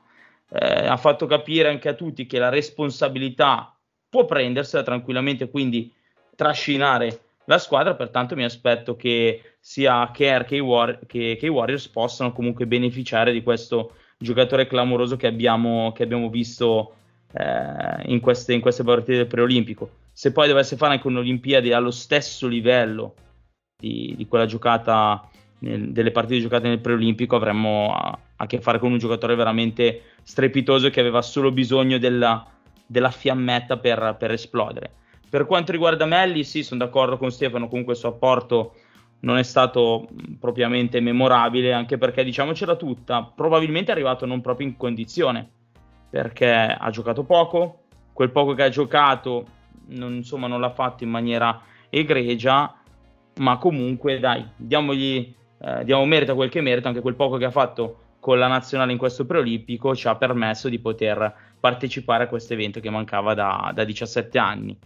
Eh, 0.49 0.87
ha 0.87 0.97
fatto 0.97 1.25
capire 1.25 1.69
anche 1.69 1.89
a 1.89 1.93
tutti 1.93 2.25
che 2.25 2.39
la 2.39 2.49
responsabilità 2.49 3.75
può 4.09 4.25
prendersela 4.25 4.83
tranquillamente, 4.83 5.49
quindi 5.49 5.91
trascinare 6.35 7.19
la 7.45 7.57
squadra, 7.57 7.95
pertanto 7.95 8.35
mi 8.35 8.43
aspetto 8.43 8.95
che 8.95 9.57
sia 9.59 10.09
Kerr 10.11 10.43
che 10.43 10.55
i, 10.55 10.59
War- 10.59 11.05
che, 11.05 11.37
che 11.39 11.45
i 11.45 11.49
Warriors 11.49 11.87
possano 11.87 12.31
comunque 12.33 12.65
beneficiare 12.65 13.31
di 13.31 13.43
questo 13.43 13.93
giocatore 14.17 14.67
clamoroso 14.67 15.15
che 15.15 15.27
abbiamo, 15.27 15.91
che 15.91 16.03
abbiamo 16.03 16.29
visto 16.29 16.95
eh, 17.33 18.11
in, 18.11 18.19
queste, 18.19 18.53
in, 18.53 18.61
queste, 18.61 18.83
partite 18.83 19.17
del 19.17 19.27
preolimpico. 19.27 19.89
Se 20.17 20.31
poi 20.31 20.47
dovesse 20.47 20.77
fare 20.77 20.93
anche 20.93 21.07
un'Olimpiade 21.07 21.73
allo 21.73 21.91
stesso 21.91 22.47
livello 22.47 23.15
di, 23.77 24.13
di 24.15 24.25
quella 24.27 24.45
giocata 24.45 25.29
nel, 25.59 25.91
delle 25.91 26.11
partite 26.11 26.39
giocate 26.39 26.69
nel 26.69 26.79
preolimpico 26.79 27.35
avremmo 27.35 27.93
a, 27.93 28.17
a, 28.37 28.45
che 28.45 28.61
fare 28.61 28.79
con 28.79 28.93
un 28.93 28.97
giocatore 28.97 29.35
veramente 29.35 30.13
strepitoso 30.23 30.89
che 30.89 31.01
aveva 31.01 31.21
solo 31.21 31.51
bisogno 31.51 31.97
della, 31.97 32.47
della 32.85 33.11
fiammetta 33.11 33.75
per, 33.75 34.15
per, 34.17 34.31
esplodere. 34.31 34.89
Per 35.29 35.45
quanto 35.45 35.73
riguarda 35.73 36.05
Melli, 36.05 36.45
sì, 36.45 36.63
sono 36.63 36.85
d'accordo 36.85 37.17
con 37.17 37.29
Stefano, 37.29 37.67
comunque 37.67 37.91
il 37.91 37.99
suo 37.99 38.07
apporto 38.07 38.75
non 39.19 39.37
è 39.37 39.43
stato 39.43 40.07
propriamente 40.39 41.01
memorabile, 41.01 41.73
anche 41.73 41.97
perché 41.97 42.23
diciamocela 42.23 42.77
tutta, 42.77 43.29
probabilmente 43.35 43.91
è 43.91 43.95
arrivato 43.95 44.25
non 44.25 44.39
proprio 44.39 44.65
in 44.65 44.77
condizione, 44.77 45.45
perché 46.09 46.47
ha 46.47 46.89
giocato 46.89 47.23
poco, 47.23 47.81
quel 48.13 48.31
poco 48.31 48.53
che 48.53 48.63
ha 48.63 48.69
giocato 48.69 49.45
non, 49.87 50.15
insomma, 50.15 50.47
non 50.47 50.59
l'ha 50.59 50.71
fatto 50.71 51.03
in 51.03 51.09
maniera 51.09 51.61
egregia, 51.89 52.73
ma 53.37 53.57
comunque 53.57 54.19
dai, 54.19 54.45
diamogli 54.55 55.33
eh, 55.61 55.83
diamo 55.83 56.05
merito 56.05 56.33
a 56.33 56.35
quel 56.35 56.49
che 56.49 56.61
merita, 56.61 56.89
anche 56.89 57.01
quel 57.01 57.15
poco 57.15 57.37
che 57.37 57.45
ha 57.45 57.51
fatto 57.51 57.99
con 58.19 58.39
la 58.39 58.47
nazionale 58.47 58.91
in 58.91 58.97
questo 58.97 59.25
preolimpico 59.25 59.95
ci 59.95 60.07
ha 60.07 60.15
permesso 60.15 60.67
di 60.67 60.79
poter 60.79 61.33
partecipare 61.59 62.23
a 62.23 62.27
questo 62.27 62.53
evento 62.53 62.79
che 62.79 62.89
mancava 62.89 63.33
da, 63.33 63.71
da 63.73 63.83
17 63.83 64.37
anni. 64.39 64.77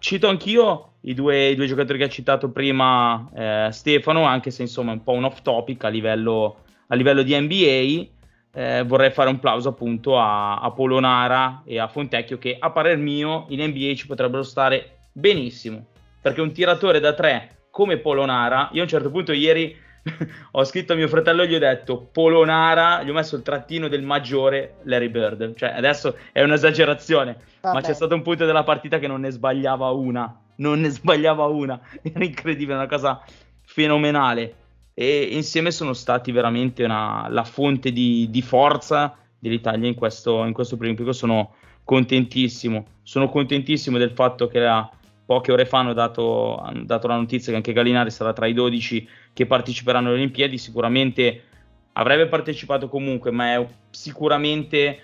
Cito 0.00 0.28
anch'io 0.28 0.94
i 1.02 1.14
due, 1.14 1.50
i 1.50 1.54
due, 1.54 1.66
giocatori 1.66 1.98
che 1.98 2.04
ha 2.04 2.08
citato 2.08 2.50
prima 2.50 3.28
eh, 3.34 3.68
Stefano, 3.70 4.24
anche 4.24 4.50
se 4.50 4.62
insomma 4.62 4.90
è 4.90 4.94
un 4.94 5.02
po' 5.02 5.12
un 5.12 5.24
off 5.24 5.42
topic 5.42 5.84
a 5.84 5.88
livello, 5.88 6.64
a 6.88 6.94
livello 6.94 7.22
di 7.22 7.38
NBA. 7.38 8.16
Eh, 8.58 8.82
vorrei 8.82 9.12
fare 9.12 9.28
un 9.28 9.38
plauso 9.38 9.68
appunto 9.68 10.18
a, 10.18 10.56
a 10.58 10.72
Polonara 10.72 11.62
e 11.64 11.78
a 11.78 11.86
Fontecchio 11.86 12.38
che 12.38 12.56
a 12.58 12.72
parer 12.72 12.96
mio 12.96 13.44
in 13.50 13.62
NBA 13.62 13.94
ci 13.94 14.08
potrebbero 14.08 14.42
stare 14.42 15.02
benissimo. 15.12 15.86
Perché 16.20 16.40
un 16.40 16.50
tiratore 16.50 16.98
da 16.98 17.12
tre 17.12 17.66
come 17.70 17.98
Polonara, 17.98 18.70
io 18.72 18.80
a 18.80 18.82
un 18.82 18.88
certo 18.88 19.12
punto 19.12 19.30
ieri 19.30 19.76
ho 20.50 20.64
scritto 20.64 20.92
a 20.92 20.96
mio 20.96 21.06
fratello 21.06 21.42
e 21.42 21.46
gli 21.46 21.54
ho 21.54 21.60
detto 21.60 22.08
Polonara, 22.10 23.04
gli 23.04 23.10
ho 23.10 23.12
messo 23.12 23.36
il 23.36 23.42
trattino 23.42 23.86
del 23.86 24.02
maggiore 24.02 24.78
Larry 24.82 25.08
Bird, 25.08 25.54
cioè 25.54 25.68
adesso 25.68 26.16
è 26.32 26.42
un'esagerazione, 26.42 27.36
Vabbè. 27.60 27.74
ma 27.76 27.80
c'è 27.80 27.94
stato 27.94 28.16
un 28.16 28.22
punto 28.22 28.44
della 28.44 28.64
partita 28.64 28.98
che 28.98 29.06
non 29.06 29.20
ne 29.20 29.30
sbagliava 29.30 29.90
una, 29.90 30.36
non 30.56 30.80
ne 30.80 30.88
sbagliava 30.88 31.44
una, 31.44 31.78
era 32.02 32.24
incredibile, 32.24 32.74
una 32.74 32.88
cosa 32.88 33.22
fenomenale 33.62 34.66
e 35.00 35.28
insieme 35.30 35.70
sono 35.70 35.92
stati 35.92 36.32
veramente 36.32 36.82
una, 36.82 37.28
la 37.30 37.44
fonte 37.44 37.92
di, 37.92 38.26
di 38.30 38.42
forza 38.42 39.16
dell'Italia 39.38 39.86
in 39.86 39.94
questo, 39.94 40.44
in 40.44 40.52
questo 40.52 40.74
Olimpico, 40.74 41.12
sono 41.12 41.54
contentissimo, 41.84 42.84
sono 43.04 43.28
contentissimo 43.28 43.96
del 43.96 44.10
fatto 44.10 44.48
che 44.48 44.58
la 44.58 44.90
poche 45.24 45.52
ore 45.52 45.66
fa 45.66 45.78
hanno 45.78 45.92
dato, 45.92 46.56
hanno 46.56 46.82
dato, 46.82 47.06
la 47.06 47.14
notizia 47.14 47.52
che 47.52 47.58
anche 47.58 47.72
Gallinari 47.72 48.10
sarà 48.10 48.32
tra 48.32 48.46
i 48.46 48.52
12 48.52 49.08
che 49.34 49.46
parteciperanno 49.46 50.08
alle 50.08 50.16
Olimpiadi. 50.16 50.58
Sicuramente 50.58 51.44
avrebbe 51.92 52.26
partecipato 52.26 52.88
comunque, 52.88 53.30
ma 53.30 53.52
è 53.52 53.66
sicuramente 53.90 54.98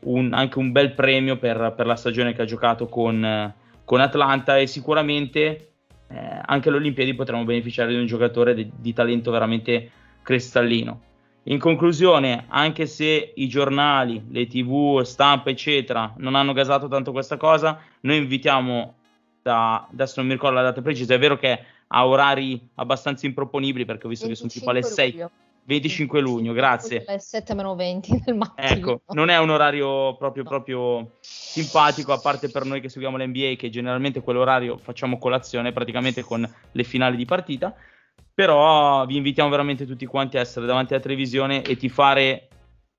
un, 0.00 0.32
anche 0.32 0.58
un 0.58 0.72
bel 0.72 0.92
premio 0.92 1.36
per, 1.36 1.72
per, 1.76 1.86
la 1.86 1.94
stagione 1.94 2.32
che 2.32 2.42
ha 2.42 2.46
giocato 2.46 2.88
con, 2.88 3.54
con 3.84 4.00
Atlanta 4.00 4.58
e 4.58 4.66
sicuramente 4.66 5.74
eh, 6.08 6.40
anche 6.44 6.68
alle 6.68 6.78
Olimpiadi 6.78 7.14
potremo 7.14 7.44
beneficiare 7.44 7.92
di 7.92 7.98
un 7.98 8.06
giocatore 8.06 8.54
di, 8.54 8.70
di 8.76 8.92
talento 8.92 9.30
veramente 9.30 9.90
cristallino. 10.22 11.02
In 11.44 11.58
conclusione, 11.58 12.46
anche 12.48 12.86
se 12.86 13.32
i 13.34 13.48
giornali, 13.48 14.24
le 14.30 14.46
tv, 14.46 15.02
stampa, 15.02 15.50
eccetera, 15.50 16.12
non 16.18 16.34
hanno 16.34 16.52
gasato 16.52 16.88
tanto 16.88 17.12
questa 17.12 17.36
cosa, 17.36 17.80
noi 18.00 18.16
invitiamo 18.16 18.94
da, 19.42 19.86
adesso 19.90 20.14
non 20.16 20.26
mi 20.26 20.32
ricordo 20.32 20.56
la 20.56 20.62
data 20.62 20.82
precisa, 20.82 21.14
è 21.14 21.18
vero 21.18 21.36
che 21.36 21.64
ha 21.86 22.06
orari 22.06 22.68
abbastanza 22.74 23.26
improponibili 23.26 23.84
perché 23.84 24.06
ho 24.06 24.08
visto 24.08 24.26
che 24.26 24.34
sono 24.34 24.48
tipo 24.48 24.70
alle 24.70 24.82
6. 24.82 25.12
Luglio. 25.12 25.30
25 25.66 26.20
luglio, 26.20 26.52
grazie. 26.52 27.04
Alle 27.06 27.18
7 27.18 27.54
20 27.54 28.22
del 28.24 28.36
mattino. 28.36 28.68
Ecco, 28.68 29.00
non 29.08 29.30
è 29.30 29.38
un 29.38 29.50
orario 29.50 30.16
proprio, 30.16 30.44
proprio 30.44 31.16
simpatico, 31.20 32.12
a 32.12 32.20
parte 32.20 32.48
per 32.48 32.64
noi 32.64 32.80
che 32.80 32.88
seguiamo 32.88 33.16
l'NBA, 33.16 33.54
che 33.56 33.68
generalmente 33.68 34.20
quell'orario 34.20 34.78
facciamo 34.78 35.18
colazione 35.18 35.72
praticamente 35.72 36.22
con 36.22 36.48
le 36.70 36.84
finali 36.84 37.16
di 37.16 37.24
partita. 37.24 37.74
Però 38.32 39.04
vi 39.06 39.16
invitiamo 39.16 39.50
veramente 39.50 39.86
tutti 39.86 40.06
quanti 40.06 40.36
a 40.36 40.40
essere 40.40 40.66
davanti 40.66 40.92
alla 40.92 41.02
televisione 41.02 41.62
e 41.62 41.76
tifare. 41.76 42.48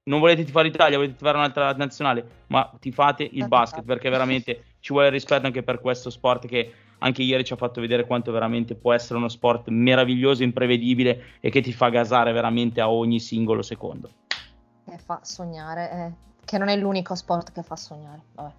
Non 0.07 0.19
volete 0.19 0.43
tifare 0.43 0.67
Italia, 0.67 0.97
volete 0.97 1.15
tifare 1.15 1.37
un'altra 1.37 1.71
nazionale, 1.73 2.43
ma 2.47 2.69
tifate 2.79 3.23
il 3.23 3.29
esatto. 3.33 3.47
basket 3.47 3.83
perché 3.85 4.09
veramente 4.09 4.63
ci 4.79 4.91
vuole 4.91 5.09
rispetto 5.09 5.45
anche 5.45 5.63
per 5.63 5.79
questo 5.79 6.09
sport 6.09 6.47
che 6.47 6.73
anche 6.99 7.21
ieri 7.21 7.43
ci 7.43 7.53
ha 7.53 7.57
fatto 7.57 7.81
vedere 7.81 8.05
quanto 8.05 8.31
veramente 8.31 8.75
può 8.75 8.93
essere 8.93 9.19
uno 9.19 9.29
sport 9.29 9.67
meraviglioso, 9.67 10.43
imprevedibile 10.43 11.37
e 11.39 11.49
che 11.49 11.61
ti 11.61 11.73
fa 11.73 11.89
gasare 11.89 12.31
veramente 12.31 12.81
a 12.81 12.89
ogni 12.89 13.19
singolo 13.19 13.61
secondo. 13.61 14.09
Che 14.83 14.97
fa 14.97 15.19
sognare, 15.23 15.91
eh, 15.91 16.11
che 16.45 16.57
non 16.57 16.69
è 16.69 16.75
l'unico 16.75 17.15
sport 17.15 17.51
che 17.51 17.63
fa 17.63 17.75
sognare. 17.75 18.21
Vabbè. 18.33 18.51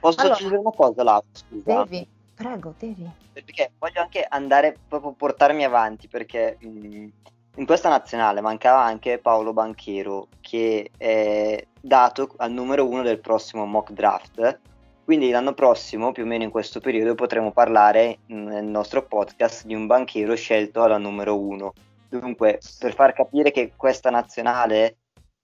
Posso 0.00 0.20
allora, 0.20 0.34
aggiungere 0.34 0.60
una 0.60 0.70
cosa, 0.70 1.02
Laura? 1.02 1.26
Scusa. 1.32 1.84
Devi, 1.84 2.08
prego, 2.34 2.74
devi. 2.78 3.10
Perché 3.32 3.72
voglio 3.78 4.00
anche 4.00 4.24
andare 4.28 4.78
proprio 4.88 5.12
portarmi 5.12 5.64
avanti 5.64 6.08
perché 6.08 6.56
mh, 6.60 6.68
mm, 6.68 7.08
in 7.56 7.66
questa 7.66 7.88
nazionale 7.88 8.40
mancava 8.40 8.82
anche 8.82 9.18
Paolo 9.18 9.52
Banchero 9.52 10.28
che 10.40 10.90
è 10.96 11.66
dato 11.80 12.34
al 12.36 12.52
numero 12.52 12.86
uno 12.86 13.02
del 13.02 13.20
prossimo 13.20 13.64
mock 13.64 13.92
draft 13.92 14.60
quindi 15.06 15.30
l'anno 15.30 15.54
prossimo, 15.54 16.10
più 16.10 16.24
o 16.24 16.26
meno 16.26 16.42
in 16.42 16.50
questo 16.50 16.80
periodo, 16.80 17.14
potremo 17.14 17.52
parlare 17.52 18.18
nel 18.26 18.64
nostro 18.64 19.04
podcast 19.04 19.64
di 19.64 19.72
un 19.72 19.86
banchiero 19.86 20.34
scelto 20.34 20.82
alla 20.82 20.98
numero 20.98 21.38
uno. 21.38 21.74
Dunque, 22.08 22.58
per 22.80 22.92
far 22.92 23.12
capire 23.12 23.52
che 23.52 23.74
questa 23.76 24.10
nazionale 24.10 24.96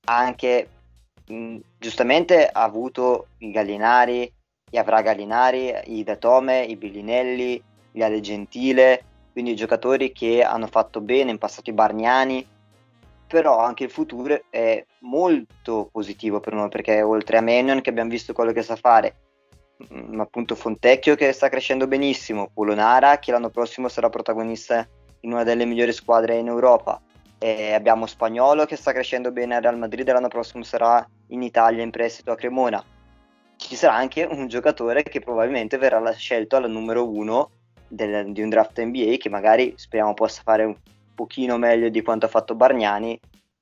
ha 0.06 0.16
anche 0.16 0.68
mh, 1.28 1.58
giustamente 1.78 2.44
ha 2.44 2.60
avuto 2.64 3.28
i 3.38 3.52
Gallinari, 3.52 4.32
gli 4.68 4.76
avrà 4.76 5.00
Gallinari, 5.00 5.72
i 5.96 6.02
Datome, 6.02 6.64
i 6.64 6.74
Billinelli, 6.74 7.62
gli 7.92 8.02
Ale 8.02 8.18
Gentile, 8.18 9.04
quindi 9.30 9.54
giocatori 9.54 10.10
che 10.10 10.42
hanno 10.42 10.66
fatto 10.66 11.00
bene 11.00 11.30
in 11.30 11.38
passato 11.38 11.70
i 11.70 11.72
Bargnani, 11.72 12.44
però 13.28 13.60
anche 13.60 13.84
il 13.84 13.90
futuro 13.90 14.42
è 14.50 14.84
molto 15.02 15.88
positivo 15.92 16.40
per 16.40 16.52
noi 16.52 16.68
perché 16.68 17.00
oltre 17.00 17.38
a 17.38 17.42
Menion 17.42 17.80
che 17.80 17.90
abbiamo 17.90 18.10
visto 18.10 18.32
quello 18.32 18.50
che 18.50 18.62
sa 18.62 18.74
fare, 18.74 19.14
appunto 20.18 20.54
Fontecchio 20.54 21.14
che 21.14 21.32
sta 21.32 21.48
crescendo 21.48 21.86
benissimo, 21.86 22.50
Polonara 22.52 23.18
che 23.18 23.32
l'anno 23.32 23.50
prossimo 23.50 23.88
sarà 23.88 24.08
protagonista 24.08 24.86
in 25.20 25.32
una 25.32 25.44
delle 25.44 25.64
migliori 25.64 25.92
squadre 25.92 26.36
in 26.36 26.48
Europa, 26.48 27.00
e 27.42 27.72
abbiamo 27.72 28.06
Spagnolo 28.06 28.66
che 28.66 28.76
sta 28.76 28.92
crescendo 28.92 29.32
bene 29.32 29.56
al 29.56 29.62
Real 29.62 29.76
Madrid 29.76 30.08
e 30.08 30.12
l'anno 30.12 30.28
prossimo 30.28 30.62
sarà 30.62 31.04
in 31.28 31.42
Italia 31.42 31.82
in 31.82 31.90
prestito 31.90 32.30
a 32.30 32.36
Cremona. 32.36 32.82
Ci 33.56 33.74
sarà 33.74 33.94
anche 33.94 34.22
un 34.22 34.46
giocatore 34.46 35.02
che 35.02 35.20
probabilmente 35.20 35.76
verrà 35.76 36.08
scelto 36.12 36.54
alla 36.54 36.68
numero 36.68 37.08
uno 37.08 37.50
del, 37.88 38.32
di 38.32 38.42
un 38.42 38.48
draft 38.48 38.80
NBA 38.80 39.16
che 39.18 39.28
magari 39.28 39.74
speriamo 39.76 40.14
possa 40.14 40.42
fare 40.44 40.64
un 40.64 40.76
pochino 41.14 41.58
meglio 41.58 41.88
di 41.88 42.00
quanto 42.02 42.26
ha 42.26 42.28
fatto 42.28 42.54
Bargnani 42.54 43.18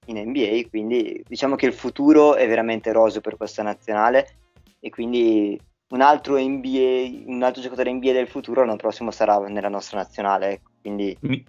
in 0.06 0.18
NBA, 0.28 0.68
quindi 0.68 1.22
diciamo 1.26 1.56
che 1.56 1.66
il 1.66 1.72
futuro 1.72 2.34
è 2.34 2.46
veramente 2.46 2.92
roseo 2.92 3.22
per 3.22 3.38
questa 3.38 3.62
nazionale. 3.62 4.36
E 4.78 4.90
quindi 4.90 5.58
un 5.90 6.00
altro 6.00 6.38
NBA, 6.38 7.24
un 7.26 7.42
altro 7.42 7.62
giocatore 7.62 7.92
NBA 7.92 8.12
del 8.12 8.28
futuro 8.28 8.60
l'anno 8.60 8.76
prossimo 8.76 9.10
sarà 9.10 9.38
nella 9.48 9.68
nostra 9.68 9.98
nazionale, 9.98 10.62
quindi 10.80 11.16
Mi... 11.20 11.44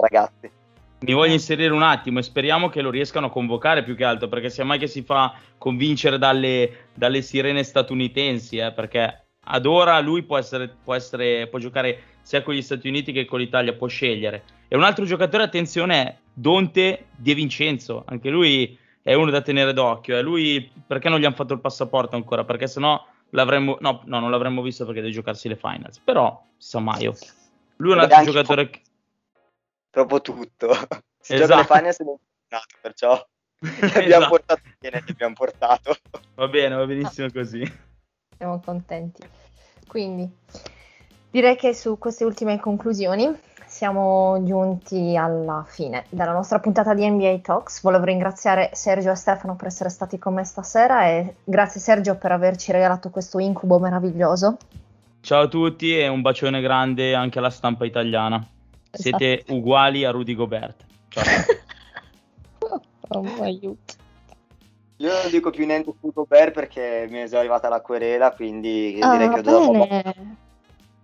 ragazzi. 0.00 0.50
Mi 0.98 1.12
voglio 1.12 1.32
inserire 1.32 1.72
un 1.72 1.82
attimo 1.82 2.18
e 2.18 2.22
speriamo 2.22 2.68
che 2.68 2.80
lo 2.80 2.90
riescano 2.90 3.26
a 3.26 3.30
convocare 3.30 3.84
più 3.84 3.94
che 3.94 4.04
altro, 4.04 4.28
perché 4.28 4.50
sia 4.50 4.64
mai 4.64 4.78
che 4.78 4.86
si 4.86 5.02
fa 5.02 5.34
convincere 5.58 6.18
dalle, 6.18 6.88
dalle 6.94 7.22
sirene 7.22 7.62
statunitensi, 7.62 8.56
eh, 8.56 8.72
perché 8.72 9.26
ad 9.48 9.66
ora 9.66 10.00
lui 10.00 10.22
può, 10.22 10.38
essere, 10.38 10.74
può, 10.82 10.94
essere, 10.94 11.46
può 11.48 11.58
giocare 11.58 12.00
sia 12.22 12.42
con 12.42 12.54
gli 12.54 12.62
Stati 12.62 12.88
Uniti 12.88 13.12
che 13.12 13.24
con 13.24 13.38
l'Italia, 13.38 13.74
può 13.74 13.86
scegliere. 13.86 14.42
E 14.68 14.76
un 14.76 14.82
altro 14.82 15.04
giocatore, 15.04 15.44
attenzione, 15.44 16.02
è 16.02 16.16
Donte 16.32 17.06
De 17.14 17.34
Vincenzo, 17.34 18.02
anche 18.06 18.30
lui 18.30 18.76
è 19.02 19.14
uno 19.14 19.30
da 19.30 19.42
tenere 19.42 19.72
d'occhio. 19.72 20.18
Eh. 20.18 20.22
Lui, 20.22 20.68
perché 20.86 21.08
non 21.08 21.20
gli 21.20 21.24
hanno 21.24 21.36
fatto 21.36 21.54
il 21.54 21.60
passaporto 21.60 22.16
ancora? 22.16 22.44
Perché 22.44 22.66
sennò 22.66 23.00
l'avremmo, 23.36 23.76
no, 23.80 24.02
no, 24.06 24.18
non 24.18 24.30
l'avremmo 24.30 24.62
visto 24.62 24.84
perché 24.84 25.00
deve 25.00 25.12
giocarsi 25.12 25.48
le 25.48 25.56
finals. 25.56 25.98
Però, 25.98 26.44
sa 26.56 26.80
mai. 26.80 27.06
Oh. 27.06 27.14
Lui 27.76 27.92
è 27.92 27.94
un 27.94 28.00
altro 28.00 28.24
giocatore 28.24 28.70
che... 28.70 28.82
Proprio 29.90 30.20
tutto. 30.20 30.68
Si 31.26 31.34
esatto. 31.34 31.60
gioca 31.60 31.74
le 31.74 31.78
finals 31.78 31.98
e 31.98 32.04
non 32.04 32.18
è 32.48 32.56
perciò 32.80 33.14
esatto. 33.58 33.98
abbiamo 33.98 34.28
portato 34.28 34.62
bene, 34.78 35.02
abbiamo 35.08 35.34
portato. 35.34 35.96
Va 36.36 36.46
bene, 36.46 36.76
va 36.76 36.86
benissimo 36.86 37.28
così. 37.32 37.64
Siamo 38.36 38.60
contenti. 38.60 39.28
Quindi, 39.88 40.30
direi 41.28 41.56
che 41.56 41.74
su 41.74 41.98
queste 41.98 42.22
ultime 42.22 42.60
conclusioni 42.60 43.28
siamo 43.76 44.42
giunti 44.42 45.18
alla 45.18 45.62
fine 45.68 46.06
della 46.08 46.32
nostra 46.32 46.60
puntata 46.60 46.94
di 46.94 47.06
NBA 47.06 47.40
Talks. 47.42 47.82
Volevo 47.82 48.06
ringraziare 48.06 48.70
Sergio 48.72 49.10
e 49.10 49.14
Stefano 49.16 49.54
per 49.54 49.66
essere 49.66 49.90
stati 49.90 50.18
con 50.18 50.32
me 50.32 50.44
stasera 50.44 51.08
e 51.08 51.34
grazie 51.44 51.78
Sergio 51.78 52.16
per 52.16 52.32
averci 52.32 52.72
regalato 52.72 53.10
questo 53.10 53.38
incubo 53.38 53.78
meraviglioso. 53.78 54.56
Ciao 55.20 55.42
a 55.42 55.48
tutti 55.48 55.94
e 55.94 56.08
un 56.08 56.22
bacione 56.22 56.62
grande 56.62 57.14
anche 57.14 57.38
alla 57.38 57.50
stampa 57.50 57.84
italiana. 57.84 58.36
Esatto. 58.90 59.18
Siete 59.18 59.44
uguali 59.52 60.06
a 60.06 60.10
Rudy 60.10 60.34
Gobert. 60.34 60.86
Ciao. 61.08 61.24
oh, 63.08 63.42
aiuto. 63.42 63.92
Io 64.96 65.12
non 65.12 65.30
dico 65.30 65.50
più 65.50 65.66
niente 65.66 65.92
su 66.00 66.12
Gobert 66.14 66.54
perché 66.54 67.06
mi 67.10 67.18
è 67.18 67.28
già 67.28 67.40
arrivata 67.40 67.68
la 67.68 67.82
querela, 67.82 68.32
quindi 68.32 68.96
ah, 69.02 69.10
direi 69.10 69.28
che 69.28 69.38
ho 69.40 69.42
già 69.42 70.14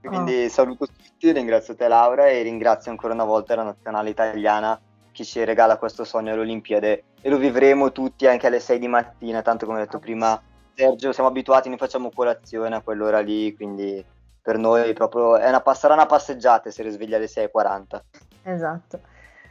quindi 0.09 0.45
oh. 0.45 0.49
saluto 0.49 0.87
tutti, 0.87 1.33
ringrazio 1.33 1.75
te 1.75 1.89
Laura 1.89 2.29
e 2.29 2.43
ringrazio 2.43 2.91
ancora 2.91 3.15
una 3.15 3.25
volta 3.25 3.55
la 3.55 3.63
nazionale 3.63 4.11
italiana 4.11 4.81
che 5.13 5.25
ci 5.25 5.45
regala 5.45 5.77
questo 5.77 6.05
sogno 6.05 6.33
alle 6.33 6.41
Olimpiadi 6.41 7.03
e 7.21 7.29
lo 7.29 7.37
vivremo 7.37 7.93
tutti 7.93 8.27
anche 8.27 8.47
alle 8.47 8.61
6 8.61 8.79
di 8.79 8.89
mattina, 8.89 9.43
tanto 9.43 9.67
come 9.67 9.79
ho 9.79 9.85
detto 9.85 9.99
prima 9.99 10.41
Sergio, 10.75 11.13
siamo 11.13 11.29
abituati, 11.29 11.69
noi 11.69 11.79
facciamo 11.79 12.11
colazione 12.13 12.75
a 12.77 12.81
quell'ora 12.81 13.21
lì, 13.21 13.55
quindi 13.55 14.05
per 14.41 14.59
noi 14.59 14.93
proprio 14.95 15.37
è 15.37 15.49
una, 15.49 15.63
sarà 15.75 15.95
una 15.95 16.07
passeggiata 16.07 16.71
se 16.71 16.83
risveglia 16.83 17.17
alle 17.17 17.27
6.40. 17.27 18.01
Esatto. 18.45 19.01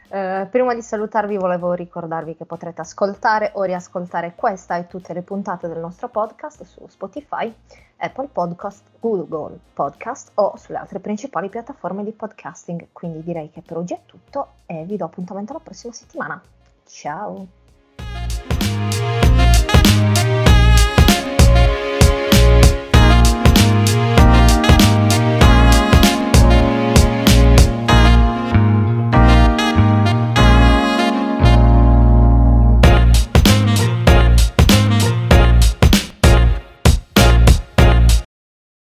Eh, 0.08 0.46
prima 0.50 0.74
di 0.74 0.82
salutarvi 0.82 1.36
volevo 1.36 1.72
ricordarvi 1.72 2.36
che 2.36 2.44
potrete 2.44 2.82
ascoltare 2.82 3.52
o 3.54 3.62
riascoltare 3.62 4.34
questa 4.34 4.76
e 4.76 4.86
tutte 4.86 5.12
le 5.12 5.22
puntate 5.22 5.68
del 5.68 5.78
nostro 5.78 6.08
podcast 6.08 6.64
su 6.64 6.86
Spotify, 6.86 7.54
Apple 7.96 8.28
Podcast, 8.28 8.84
Google 9.00 9.58
Podcast 9.72 10.32
o 10.34 10.56
sulle 10.56 10.78
altre 10.78 11.00
principali 11.00 11.48
piattaforme 11.48 12.04
di 12.04 12.12
podcasting. 12.12 12.88
Quindi 12.92 13.22
direi 13.22 13.50
che 13.50 13.62
per 13.62 13.78
oggi 13.78 13.94
è 13.94 14.00
tutto 14.04 14.48
e 14.66 14.84
vi 14.84 14.96
do 14.96 15.06
appuntamento 15.06 15.52
la 15.52 15.60
prossima 15.60 15.92
settimana. 15.92 16.40
Ciao! 16.84 17.46